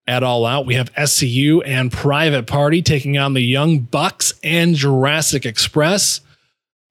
at 0.06 0.22
All 0.22 0.46
Out, 0.46 0.64
we 0.64 0.74
have 0.76 0.90
SCU 0.94 1.60
and 1.66 1.92
Private 1.92 2.46
Party 2.46 2.80
taking 2.80 3.18
on 3.18 3.34
the 3.34 3.42
Young 3.42 3.80
Bucks 3.80 4.32
and 4.42 4.74
Jurassic 4.74 5.44
Express. 5.44 6.22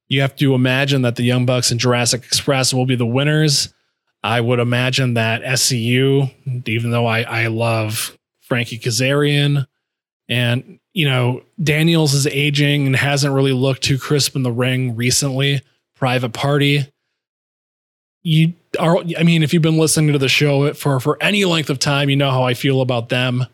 You 0.08 0.22
have 0.22 0.36
to 0.36 0.54
imagine 0.54 1.02
that 1.02 1.16
the 1.16 1.24
Young 1.24 1.48
Bucks 1.48 1.72
and 1.72 1.80
Jurassic 1.80 2.24
Express 2.24 2.76
will 2.76 2.86
be 2.86 2.96
the 2.96 3.08
winners. 3.08 3.74
I 4.24 4.40
would 4.40 4.60
imagine 4.60 5.16
that 5.16 5.42
SCU, 5.42 6.32
even 6.68 6.92
though 6.92 7.08
I, 7.08 7.22
I 7.24 7.48
love 7.48 8.16
Frankie 8.42 8.78
Kazarian 8.78 9.66
and, 10.30 10.78
you 10.94 11.10
know, 11.10 11.42
Daniels 11.62 12.14
is 12.14 12.28
aging 12.28 12.86
and 12.86 12.96
hasn't 12.96 13.34
really 13.34 13.52
looked 13.52 13.82
too 13.82 13.98
crisp 13.98 14.36
in 14.36 14.44
the 14.44 14.52
ring 14.52 14.96
recently. 14.96 15.64
Private 15.96 16.34
Party, 16.34 16.86
you 18.24 18.54
are 18.80 18.98
I 19.18 19.24
mean, 19.24 19.44
if 19.44 19.54
you've 19.54 19.62
been 19.62 19.78
listening 19.78 20.14
to 20.14 20.20
the 20.20 20.30
show 20.30 20.74
for 20.74 21.00
for 21.00 21.18
any 21.22 21.46
length 21.46 21.70
of 21.70 21.80
time, 21.80 22.10
you 22.10 22.16
know 22.16 22.32
how 22.32 22.44
I 22.44 22.54
feel 22.54 22.82
about 22.82 23.10
them. 23.10 23.46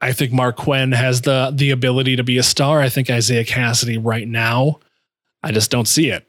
I 0.00 0.12
think 0.12 0.32
Marq 0.32 0.56
Quen 0.56 0.92
has 0.92 1.22
the 1.22 1.52
the 1.54 1.70
ability 1.70 2.16
to 2.16 2.24
be 2.24 2.38
a 2.38 2.42
star. 2.42 2.80
I 2.80 2.88
think 2.88 3.10
Isiah 3.10 3.44
Kassidy 3.44 3.98
right 4.02 4.26
now, 4.26 4.80
I 5.42 5.52
just 5.52 5.70
don't 5.70 5.88
see 5.88 6.10
it. 6.10 6.26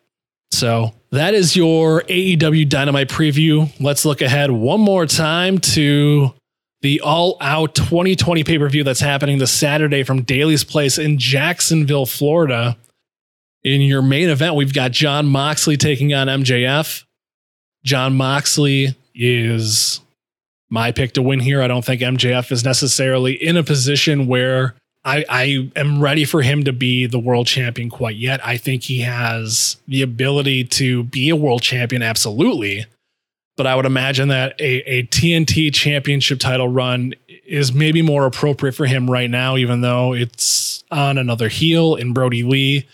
So 0.52 0.94
that 1.12 1.34
is 1.34 1.56
your 1.56 2.02
AEW 2.04 2.68
Dynamite 2.68 3.10
preview. 3.10 3.72
Let's 3.80 4.06
look 4.06 4.22
ahead 4.22 4.52
one 4.52 4.82
more 4.82 5.06
time 5.06 5.60
to 5.60 6.34
the 6.82 7.02
All 7.02 7.38
Out 7.42 7.76
2020 7.76 8.44
pay 8.44 8.58
per 8.58 8.70
view 8.70 8.84
that's 8.84 9.00
happening 9.00 9.38
this 9.38 9.52
Saturday 9.52 10.04
from 10.04 10.24
Daly's 10.24 10.64
Place 10.64 10.98
in 10.98 11.18
Jacksonville, 11.18 12.06
Florida. 12.06 12.78
In 13.64 13.82
your 13.82 14.02
main 14.02 14.30
event, 14.30 14.56
we've 14.56 14.74
got 14.74 14.92
Jon 14.92 15.26
Moxley 15.28 15.76
taking 15.76 16.14
on 16.14 16.28
MJF. 16.28 17.04
Jon 17.84 18.16
Moxley 18.16 18.96
is 19.16 20.02
my 20.70 20.92
pick 20.92 21.14
to 21.14 21.22
win 21.22 21.40
here. 21.40 21.62
I 21.62 21.68
don't 21.68 21.84
think 21.84 22.02
MJF 22.02 22.52
is 22.52 22.64
necessarily 22.64 23.34
in 23.34 23.58
a 23.58 23.64
position 23.64 24.28
where 24.28 24.76
I, 25.04 25.26
I 25.30 25.72
am 25.76 26.02
ready 26.02 26.26
for 26.26 26.42
him 26.42 26.64
to 26.66 26.74
be 26.74 27.06
the 27.06 27.20
world 27.20 27.48
champion 27.48 27.90
quite 27.90 28.18
yet. 28.18 28.46
I 28.46 28.58
think 28.58 28.84
he 28.84 29.00
has 29.02 29.78
the 29.88 30.02
ability 30.02 30.66
to 30.66 31.04
be 31.04 31.30
a 31.30 31.36
world 31.36 31.62
champion, 31.62 32.04
absolutely. 32.04 32.86
But 33.56 33.66
I 33.66 33.76
would 33.76 33.86
imagine 33.86 34.28
that 34.30 34.60
a, 34.60 34.82
a 34.90 35.04
TNT 35.04 35.74
championship 35.74 36.40
title 36.40 36.68
run 36.68 37.14
is 37.46 37.74
maybe 37.74 38.02
more 38.02 38.26
appropriate 38.26 38.74
for 38.74 38.86
him 38.86 39.10
right 39.10 39.30
now, 39.30 39.58
even 39.58 39.82
though 39.82 40.14
it's 40.14 40.84
on 40.92 41.18
another 41.18 41.48
heel 41.48 41.96
in 41.96 42.14
Brodie 42.14 42.44
Lee. 42.44 42.88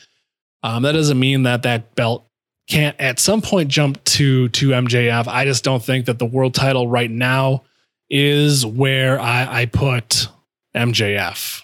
Um, 0.64 0.84
that 0.84 0.94
doesn't 0.94 1.20
mean 1.20 1.44
that 1.44 1.64
that 1.64 1.94
belt 1.96 2.26
can't 2.68 3.00
at 3.00 3.20
some 3.20 3.42
point 3.42 3.70
jump 3.70 4.04
to 4.06 4.50
to 4.50 4.70
MJF. 4.70 5.28
I 5.28 5.46
just 5.46 5.64
don't 5.64 5.84
think 5.84 6.06
that 6.06 6.20
the 6.20 6.26
world 6.26 6.54
title 6.54 6.88
right 6.88 7.12
now 7.12 7.64
is 8.10 8.66
where 8.66 9.20
I, 9.20 9.62
I 9.62 9.66
put 9.66 10.28
MJF. 10.76 11.62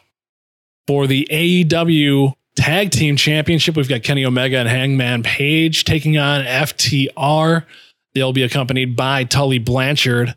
For 0.87 1.07
the 1.07 1.27
AEW 1.31 2.33
Tag 2.55 2.91
Team 2.91 3.15
Championship, 3.15 3.75
we've 3.75 3.89
got 3.89 4.03
Kenny 4.03 4.25
Omega 4.25 4.57
and 4.57 4.69
Hangman 4.69 5.23
Page 5.23 5.85
taking 5.85 6.17
on 6.17 6.43
FTR. 6.43 7.65
They'll 8.13 8.33
be 8.33 8.43
accompanied 8.43 8.95
by 8.95 9.23
Tully 9.23 9.59
Blanchard. 9.59 10.35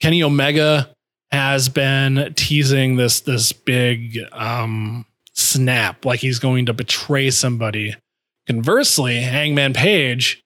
Kenny 0.00 0.22
Omega 0.22 0.94
has 1.32 1.68
been 1.68 2.32
teasing 2.34 2.96
this 2.96 3.20
this 3.20 3.52
big 3.52 4.18
um, 4.32 5.04
snap, 5.32 6.04
like 6.04 6.20
he's 6.20 6.38
going 6.38 6.66
to 6.66 6.72
betray 6.72 7.30
somebody 7.30 7.94
Conversely, 8.46 9.16
Hangman 9.16 9.72
Page 9.72 10.44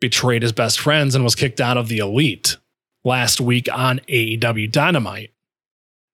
betrayed 0.00 0.42
his 0.42 0.52
best 0.52 0.78
friends 0.78 1.14
and 1.14 1.24
was 1.24 1.34
kicked 1.34 1.60
out 1.60 1.76
of 1.76 1.88
the 1.88 1.98
elite 1.98 2.56
last 3.04 3.40
week 3.40 3.68
on 3.72 4.00
AEW 4.08 4.70
Dynamite. 4.70 5.32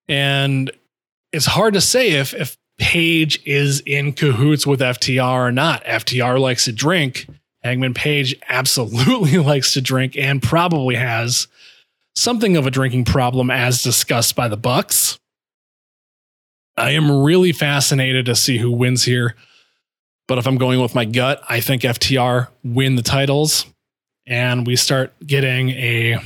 And 0.09 0.70
it's 1.33 1.46
hard 1.46 1.75
to 1.75 1.81
say 1.81 2.12
if 2.12 2.35
if 2.35 2.57
Page 2.79 3.40
is 3.44 3.81
in 3.87 4.12
cahoots 4.12 4.66
with 4.66 4.81
FTR 4.81 5.48
or 5.48 5.53
not. 5.53 5.85
FTR 5.85 6.40
likes 6.40 6.64
to 6.64 6.72
drink. 6.72 7.29
Hangman 7.62 7.94
Page 7.94 8.35
absolutely 8.48 9.38
likes 9.38 9.75
to 9.75 9.81
drink 9.81 10.16
and 10.16 10.42
probably 10.42 10.96
has 10.96 11.46
something 12.16 12.57
of 12.57 12.66
a 12.66 12.72
drinking 12.72 13.05
problem 13.05 13.51
as 13.51 13.83
discussed 13.83 14.35
by 14.35 14.48
the 14.48 14.57
Bucks. 14.57 15.18
I 16.77 16.90
am 16.90 17.22
really 17.22 17.53
fascinated 17.53 18.27
to 18.27 18.35
see 18.35 18.59
who 18.59 18.72
wins 18.72 19.05
here. 19.05 19.37
But 20.33 20.38
if 20.38 20.47
I'm 20.47 20.57
going 20.57 20.81
with 20.81 20.95
my 20.95 21.05
gut, 21.05 21.42
I 21.47 21.61
think 21.61 21.83
FTR 21.83 22.49
win 22.64 22.97
the 22.97 23.03
titles 23.03 23.66
and 24.27 24.66
we 24.66 24.77
start 24.77 25.12
getting 25.27 25.68
a 25.73 26.16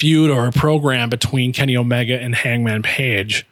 feud 0.00 0.30
or 0.30 0.46
a 0.46 0.52
program 0.52 1.10
between 1.10 1.52
Kenny 1.52 1.76
Omega 1.76 2.18
and 2.18 2.34
Hangman 2.34 2.82
Page. 2.82 3.46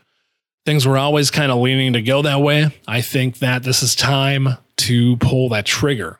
Things 0.64 0.86
were 0.86 0.96
always 0.96 1.30
kind 1.30 1.52
of 1.52 1.58
leaning 1.58 1.92
to 1.92 2.00
go 2.00 2.22
that 2.22 2.40
way. 2.40 2.74
I 2.88 3.02
think 3.02 3.40
that 3.40 3.62
this 3.62 3.82
is 3.82 3.94
time 3.94 4.56
to 4.78 5.18
pull 5.18 5.50
that 5.50 5.66
trigger. 5.66 6.18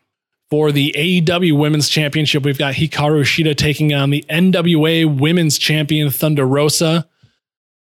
For 0.50 0.70
the 0.70 0.94
AEW 0.94 1.56
Women's 1.58 1.88
Championship, 1.88 2.42
we've 2.42 2.58
got 2.58 2.74
Hikaru 2.74 3.22
Shida 3.22 3.56
taking 3.56 3.94
on 3.94 4.10
the 4.10 4.26
NWA 4.28 5.18
Women's 5.18 5.56
Champion 5.56 6.10
Thunder 6.10 6.46
Rosa. 6.46 7.08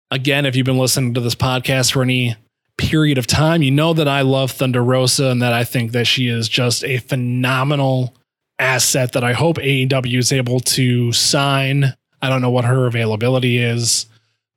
Again, 0.10 0.45
if 0.45 0.56
you've 0.56 0.65
been 0.65 0.78
listening 0.78 1.15
to 1.15 1.19
this 1.19 1.36
podcast 1.36 1.91
for 1.91 2.02
any 2.02 2.38
period 2.77 3.17
of 3.17 3.27
time. 3.27 3.62
You 3.62 3.71
know 3.71 3.93
that 3.93 4.07
I 4.07 4.21
love 4.21 4.51
Thunder 4.51 4.84
Rosa 4.84 5.27
and 5.27 5.41
that 5.41 5.53
I 5.53 5.63
think 5.63 5.91
that 5.91 6.05
she 6.05 6.27
is 6.27 6.49
just 6.49 6.84
a 6.84 6.97
phenomenal 6.97 8.15
asset 8.60 9.13
that 9.13 9.23
I 9.23 9.34
hope 9.34 9.57
AEW 9.57 10.17
is 10.17 10.31
able 10.31 10.60
to 10.62 11.12
sign. 11.12 11.95
I 12.21 12.29
don't 12.29 12.41
know 12.41 12.51
what 12.51 12.65
her 12.65 12.86
availability 12.86 13.57
is, 13.57 14.05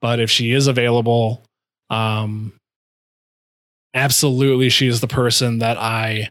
but 0.00 0.20
if 0.20 0.31
she 0.31 0.53
is 0.53 0.66
available, 0.66 1.42
um, 1.90 2.53
absolutely 3.94 4.68
she 4.68 4.87
is 4.87 5.00
the 5.00 5.09
person 5.09 5.59
that 5.59 5.79
I, 5.79 6.31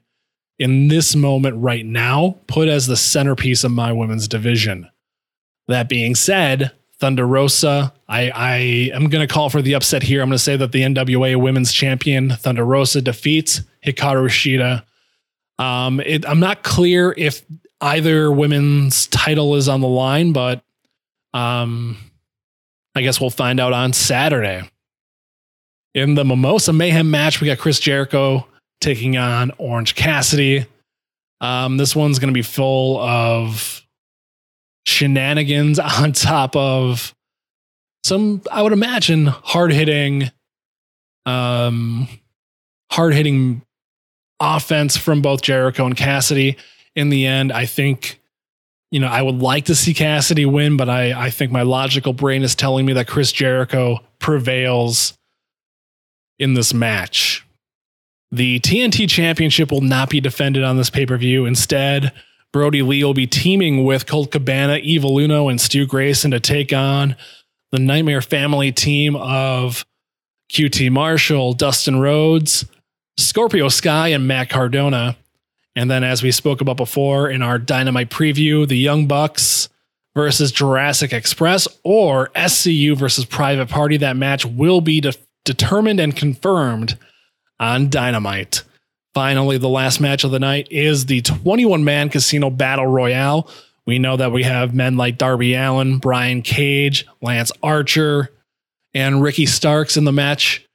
in 0.59 0.87
this 0.87 1.15
moment 1.15 1.57
right 1.57 1.85
now, 1.85 2.37
put 2.47 2.67
as 2.67 2.87
the 2.87 2.97
centerpiece 2.97 3.63
of 3.63 3.71
my 3.71 3.91
women's 3.91 4.27
division. 4.27 4.89
That 5.67 5.89
being 5.89 6.13
said, 6.13 6.71
Thunder 7.03 7.27
Rosa. 7.27 7.93
I, 8.07 8.29
I 8.29 8.55
am 8.93 9.09
going 9.09 9.27
to 9.27 9.33
call 9.33 9.49
for 9.49 9.61
the 9.61 9.75
upset 9.75 10.03
here. 10.03 10.21
I'm 10.21 10.29
going 10.29 10.37
to 10.37 10.41
say 10.41 10.55
that 10.55 10.71
the 10.71 10.83
NWA 10.83 11.35
Women's 11.35 11.73
Champion 11.73 12.29
Thunder 12.29 12.63
Rosa 12.63 13.01
defeats 13.01 13.59
Hikaru 13.85 14.29
Shida. 14.29 14.85
Um, 15.61 15.99
it, 15.99 16.25
I'm 16.25 16.39
not 16.39 16.63
clear 16.63 17.13
if 17.17 17.43
either 17.81 18.31
women's 18.31 19.07
title 19.07 19.55
is 19.55 19.67
on 19.67 19.81
the 19.81 19.87
line, 19.89 20.31
but 20.31 20.63
um, 21.33 21.97
I 22.95 23.01
guess 23.01 23.19
we'll 23.19 23.29
find 23.29 23.59
out 23.59 23.73
on 23.73 23.91
Saturday. 23.91 24.63
In 25.93 26.15
the 26.15 26.23
Mimosa 26.23 26.71
Mayhem 26.71 27.11
match, 27.11 27.41
we 27.41 27.47
got 27.47 27.57
Chris 27.57 27.81
Jericho 27.81 28.47
taking 28.79 29.17
on 29.17 29.51
Orange 29.57 29.95
Cassidy. 29.95 30.67
Um, 31.41 31.75
this 31.75 31.97
one's 31.97 32.19
going 32.19 32.29
to 32.29 32.33
be 32.33 32.43
full 32.43 32.97
of 33.01 33.82
shenanigans 34.85 35.79
on 35.79 36.11
top 36.11 36.55
of 36.55 37.13
some, 38.03 38.41
I 38.51 38.61
would 38.61 38.73
imagine, 38.73 39.27
hard 39.27 39.71
hitting, 39.71 40.29
um, 41.25 42.07
hard 42.91 43.13
hitting 43.13 43.61
offense 44.39 44.97
from 44.97 45.21
both 45.21 45.41
Jericho 45.41 45.85
and 45.85 45.95
Cassidy. 45.95 46.57
In 46.95 47.09
the 47.09 47.25
end, 47.25 47.51
I 47.51 47.65
think, 47.65 48.21
you 48.91 48.99
know, 48.99 49.07
I 49.07 49.21
would 49.21 49.39
like 49.39 49.65
to 49.65 49.75
see 49.75 49.93
Cassidy 49.93 50.45
win, 50.45 50.77
but 50.77 50.89
I, 50.89 51.25
I 51.27 51.29
think 51.29 51.51
my 51.51 51.63
logical 51.63 52.13
brain 52.13 52.43
is 52.43 52.55
telling 52.55 52.85
me 52.85 52.93
that 52.93 53.07
Chris 53.07 53.31
Jericho 53.31 53.99
prevails 54.19 55.17
in 56.37 56.53
this 56.53 56.73
match. 56.73 57.45
The 58.31 58.59
TNT 58.59 59.07
Championship 59.09 59.71
will 59.71 59.81
not 59.81 60.09
be 60.09 60.19
defended 60.19 60.63
on 60.63 60.77
this 60.77 60.89
pay 60.89 61.05
per 61.05 61.17
view. 61.17 61.45
Instead, 61.45 62.11
Brodie 62.53 62.83
Lee 62.83 63.03
will 63.03 63.15
be 63.15 63.27
teaming 63.27 63.83
with 63.83 64.05
Colt 64.05 64.31
Cabana, 64.31 64.77
Evil 64.77 65.17
Uno, 65.17 65.49
and 65.49 65.59
Stu 65.59 65.87
Grayson 65.87 66.31
to 66.31 66.39
take 66.39 66.71
on 66.71 67.15
the 67.71 67.79
Nightmare 67.79 68.21
Family 68.21 68.71
team 68.71 69.15
of 69.15 69.83
QT 70.51 70.91
Marshall, 70.91 71.53
Dustin 71.53 71.99
Rhodes, 71.99 72.63
Scorpio 73.17 73.69
Sky, 73.69 74.09
and 74.09 74.27
Matt 74.27 74.49
Cardona. 74.49 75.17
And 75.75 75.89
then, 75.89 76.03
as 76.03 76.21
we 76.21 76.31
spoke 76.31 76.61
about 76.61 76.77
before 76.77 77.27
in 77.27 77.41
our 77.41 77.57
Dynamite 77.57 78.11
preview, 78.11 78.67
the 78.67 78.77
Young 78.77 79.07
Bucks 79.07 79.67
versus 80.15 80.51
Jurassic 80.51 81.11
Express 81.11 81.67
or 81.83 82.29
SCU 82.35 82.95
versus 82.95 83.25
Private 83.25 83.69
Party. 83.69 83.97
That 83.97 84.15
match 84.15 84.45
will 84.45 84.79
be 84.79 85.01
de- 85.01 85.15
determined 85.43 85.99
and 85.99 86.15
confirmed 86.15 86.99
on 87.59 87.89
Dynamite. 87.89 88.61
Finally, 89.13 89.57
the 89.59 89.69
last 89.69 89.99
match 89.99 90.23
of 90.23 90.31
the 90.31 90.39
night 90.39 90.67
is 90.71 91.05
the 91.05 91.21
21 91.21 91.83
man 91.83 92.09
casino 92.09 92.49
battle 92.49 92.87
royale. 92.87 93.47
We 93.85 93.99
know 93.99 94.17
that 94.17 94.31
we 94.31 94.43
have 94.43 94.73
men 94.73 94.97
like 94.97 95.17
Darby 95.17 95.53
Allin, 95.53 95.99
Brian 95.99 96.41
Cage, 96.41 97.05
Lance 97.21 97.51
Archer, 97.61 98.31
and 98.93 99.21
Ricky 99.21 99.45
Starks 99.45 99.97
in 99.97 100.05
the 100.05 100.11
match. 100.11 100.67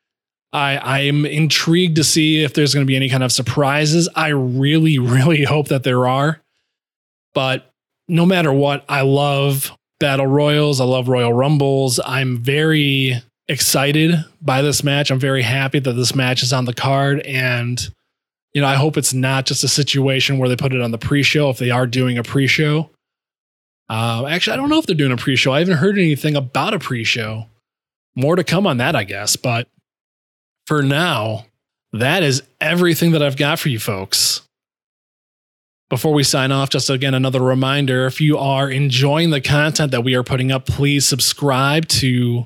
I 0.53 0.79
I'm 0.79 1.27
intrigued 1.27 1.97
to 1.97 2.05
see 2.05 2.43
if 2.43 2.55
there's 2.55 2.75
going 2.75 2.87
to 2.87 2.89
be 2.89 2.97
any 2.97 3.09
kind 3.09 3.25
of 3.25 3.33
surprises. 3.33 4.09
I 4.15 4.29
really, 4.29 4.99
really 4.99 5.45
hope 5.45 5.69
that 5.69 5.83
there 5.83 6.07
are. 6.07 6.41
But 7.35 7.71
no 8.09 8.25
matter 8.25 8.53
what, 8.53 8.85
I 8.89 9.03
love 9.03 9.73
battle 10.01 10.27
royals. 10.27 10.81
I 10.81 10.85
love 10.85 11.09
Royal 11.09 11.33
Rumbles. 11.33 12.01
I'm 12.05 12.39
very 12.39 13.15
excited 13.49 14.25
by 14.41 14.63
this 14.63 14.85
match. 14.85 15.11
I'm 15.11 15.19
very 15.19 15.43
happy 15.43 15.79
that 15.79 15.93
this 15.93 16.15
match 16.15 16.43
is 16.43 16.53
on 16.53 16.65
the 16.65 16.75
card. 16.75 17.21
And, 17.21 17.89
you 18.59 18.63
know, 18.63 18.67
I 18.67 18.75
hope 18.75 18.97
it's 18.97 19.15
not 19.15 19.47
just 19.47 19.63
a 19.63 19.69
situation 19.69 20.37
where 20.37 20.49
they 20.49 20.57
put 20.57 20.75
it 20.75 20.81
on 20.81 20.91
the 20.91 20.99
pre 20.99 21.23
show 21.23 21.49
if 21.49 21.59
they 21.59 21.71
are 21.71 21.87
doing 21.87 22.19
a 22.19 22.25
pre 22.25 22.49
show. 22.49 22.91
Uh, 23.89 24.27
actually, 24.29 24.55
I 24.55 24.57
don't 24.57 24.69
know 24.69 24.81
if 24.81 24.87
they're 24.87 24.97
doing 24.97 25.13
a 25.13 25.17
pre 25.17 25.37
show. 25.37 25.53
I 25.53 25.61
haven't 25.61 25.77
heard 25.77 25.97
anything 25.97 26.35
about 26.35 26.75
a 26.75 26.81
pre 26.81 27.05
show. 27.05 27.47
More 28.17 28.35
to 28.35 28.43
come 28.43 28.67
on 28.67 28.79
that, 28.79 28.97
I 28.97 29.05
guess. 29.05 29.37
But 29.37 29.69
for 30.67 30.83
now, 30.83 31.47
that 31.93 32.25
is 32.25 32.43
everything 32.61 33.13
that 33.13 33.23
I've 33.23 33.37
got 33.37 33.61
for 33.61 33.69
you 33.69 33.79
folks. 33.79 34.43
Before 35.89 36.13
we 36.13 36.25
sign 36.25 36.51
off, 36.51 36.71
just 36.71 36.91
again, 36.91 37.15
another 37.15 37.41
reminder 37.41 38.07
if 38.07 38.21
you 38.21 38.39
are 38.39 38.69
enjoying 38.69 39.31
the 39.31 39.41
content 39.41 39.93
that 39.93 40.03
we 40.03 40.17
are 40.17 40.25
putting 40.25 40.51
up, 40.51 40.67
please 40.67 41.07
subscribe 41.07 41.87
to 41.91 42.45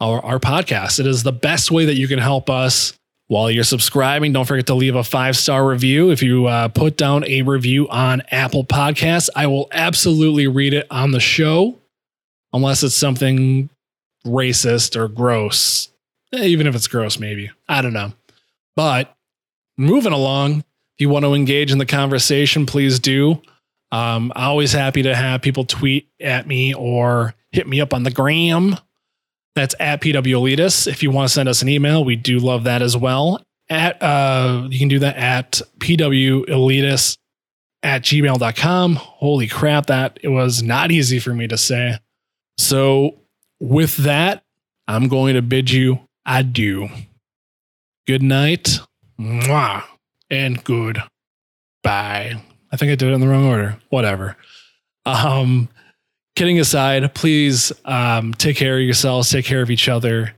our, 0.00 0.20
our 0.24 0.40
podcast. 0.40 0.98
It 0.98 1.06
is 1.06 1.22
the 1.22 1.30
best 1.30 1.70
way 1.70 1.84
that 1.84 1.94
you 1.94 2.08
can 2.08 2.18
help 2.18 2.50
us. 2.50 2.97
While 3.28 3.50
you're 3.50 3.64
subscribing, 3.64 4.32
don't 4.32 4.46
forget 4.46 4.66
to 4.68 4.74
leave 4.74 4.94
a 4.94 5.04
five 5.04 5.36
star 5.36 5.66
review. 5.66 6.10
If 6.10 6.22
you 6.22 6.46
uh, 6.46 6.68
put 6.68 6.96
down 6.96 7.24
a 7.24 7.42
review 7.42 7.86
on 7.88 8.22
Apple 8.30 8.64
Podcasts, 8.64 9.28
I 9.36 9.46
will 9.46 9.68
absolutely 9.70 10.46
read 10.46 10.72
it 10.72 10.86
on 10.90 11.10
the 11.10 11.20
show, 11.20 11.78
unless 12.54 12.82
it's 12.82 12.96
something 12.96 13.68
racist 14.26 14.96
or 14.96 15.08
gross. 15.08 15.88
Eh, 16.32 16.44
even 16.44 16.66
if 16.66 16.74
it's 16.74 16.88
gross, 16.88 17.18
maybe. 17.18 17.50
I 17.68 17.82
don't 17.82 17.92
know. 17.92 18.12
But 18.76 19.14
moving 19.76 20.12
along, 20.14 20.60
if 20.60 21.00
you 21.00 21.10
want 21.10 21.26
to 21.26 21.34
engage 21.34 21.70
in 21.70 21.78
the 21.78 21.86
conversation, 21.86 22.64
please 22.64 22.98
do. 22.98 23.42
Um, 23.92 24.32
always 24.34 24.72
happy 24.72 25.02
to 25.02 25.14
have 25.14 25.42
people 25.42 25.64
tweet 25.64 26.08
at 26.18 26.46
me 26.46 26.74
or 26.74 27.34
hit 27.52 27.66
me 27.66 27.80
up 27.80 27.92
on 27.92 28.04
the 28.04 28.10
gram. 28.10 28.76
That's 29.58 29.74
at 29.80 30.00
PW 30.00 30.22
Elitis. 30.22 30.86
If 30.86 31.02
you 31.02 31.10
want 31.10 31.28
to 31.28 31.34
send 31.34 31.48
us 31.48 31.62
an 31.62 31.68
email, 31.68 32.04
we 32.04 32.14
do 32.14 32.38
love 32.38 32.62
that 32.62 32.80
as 32.80 32.96
well. 32.96 33.42
At 33.68 34.00
uh, 34.00 34.68
you 34.70 34.78
can 34.78 34.86
do 34.86 35.00
that 35.00 35.16
at 35.16 35.60
PW 35.78 36.46
Elitis 36.46 37.18
at 37.82 38.02
gmail.com. 38.02 38.94
Holy 38.94 39.48
crap, 39.48 39.86
that 39.86 40.20
it 40.22 40.28
was 40.28 40.62
not 40.62 40.92
easy 40.92 41.18
for 41.18 41.34
me 41.34 41.48
to 41.48 41.58
say. 41.58 41.98
So 42.56 43.16
with 43.58 43.96
that, 43.96 44.44
I'm 44.86 45.08
going 45.08 45.34
to 45.34 45.42
bid 45.42 45.72
you 45.72 45.98
adieu. 46.24 46.88
Good 48.06 48.22
night. 48.22 48.78
Mwah, 49.18 49.82
and 50.30 50.62
good 50.62 51.02
bye. 51.82 52.40
I 52.70 52.76
think 52.76 52.92
I 52.92 52.94
did 52.94 53.08
it 53.08 53.12
in 53.12 53.20
the 53.20 53.26
wrong 53.26 53.46
order. 53.46 53.76
Whatever. 53.88 54.36
Um, 55.04 55.68
kidding 56.38 56.60
aside, 56.60 57.12
please 57.14 57.72
um, 57.84 58.32
take 58.32 58.56
care 58.56 58.76
of 58.76 58.82
yourselves, 58.82 59.28
take 59.28 59.44
care 59.44 59.60
of 59.60 59.72
each 59.72 59.88
other, 59.88 60.36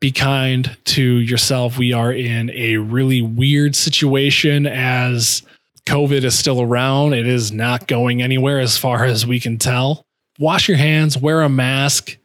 be 0.00 0.12
kind 0.12 0.76
to 0.84 1.02
yourself. 1.02 1.76
We 1.76 1.92
are 1.92 2.12
in 2.12 2.48
a 2.50 2.76
really 2.76 3.22
weird 3.22 3.74
situation 3.74 4.68
as 4.68 5.42
COVID 5.84 6.22
is 6.22 6.38
still 6.38 6.62
around. 6.62 7.12
It 7.12 7.26
is 7.26 7.50
not 7.50 7.88
going 7.88 8.22
anywhere 8.22 8.60
as 8.60 8.78
far 8.78 9.04
as 9.04 9.26
we 9.26 9.40
can 9.40 9.58
tell. 9.58 10.04
Wash 10.38 10.68
your 10.68 10.78
hands, 10.78 11.18
wear 11.18 11.42
a 11.42 11.48
mask, 11.48 12.16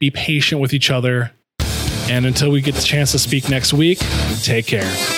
be 0.00 0.10
patient 0.10 0.60
with 0.60 0.74
each 0.74 0.90
other. 0.90 1.30
And 2.10 2.26
until 2.26 2.50
we 2.50 2.60
get 2.60 2.74
the 2.74 2.82
chance 2.82 3.12
to 3.12 3.20
speak 3.20 3.48
next 3.48 3.72
week, 3.72 4.00
take 4.42 4.66
care. 4.66 5.17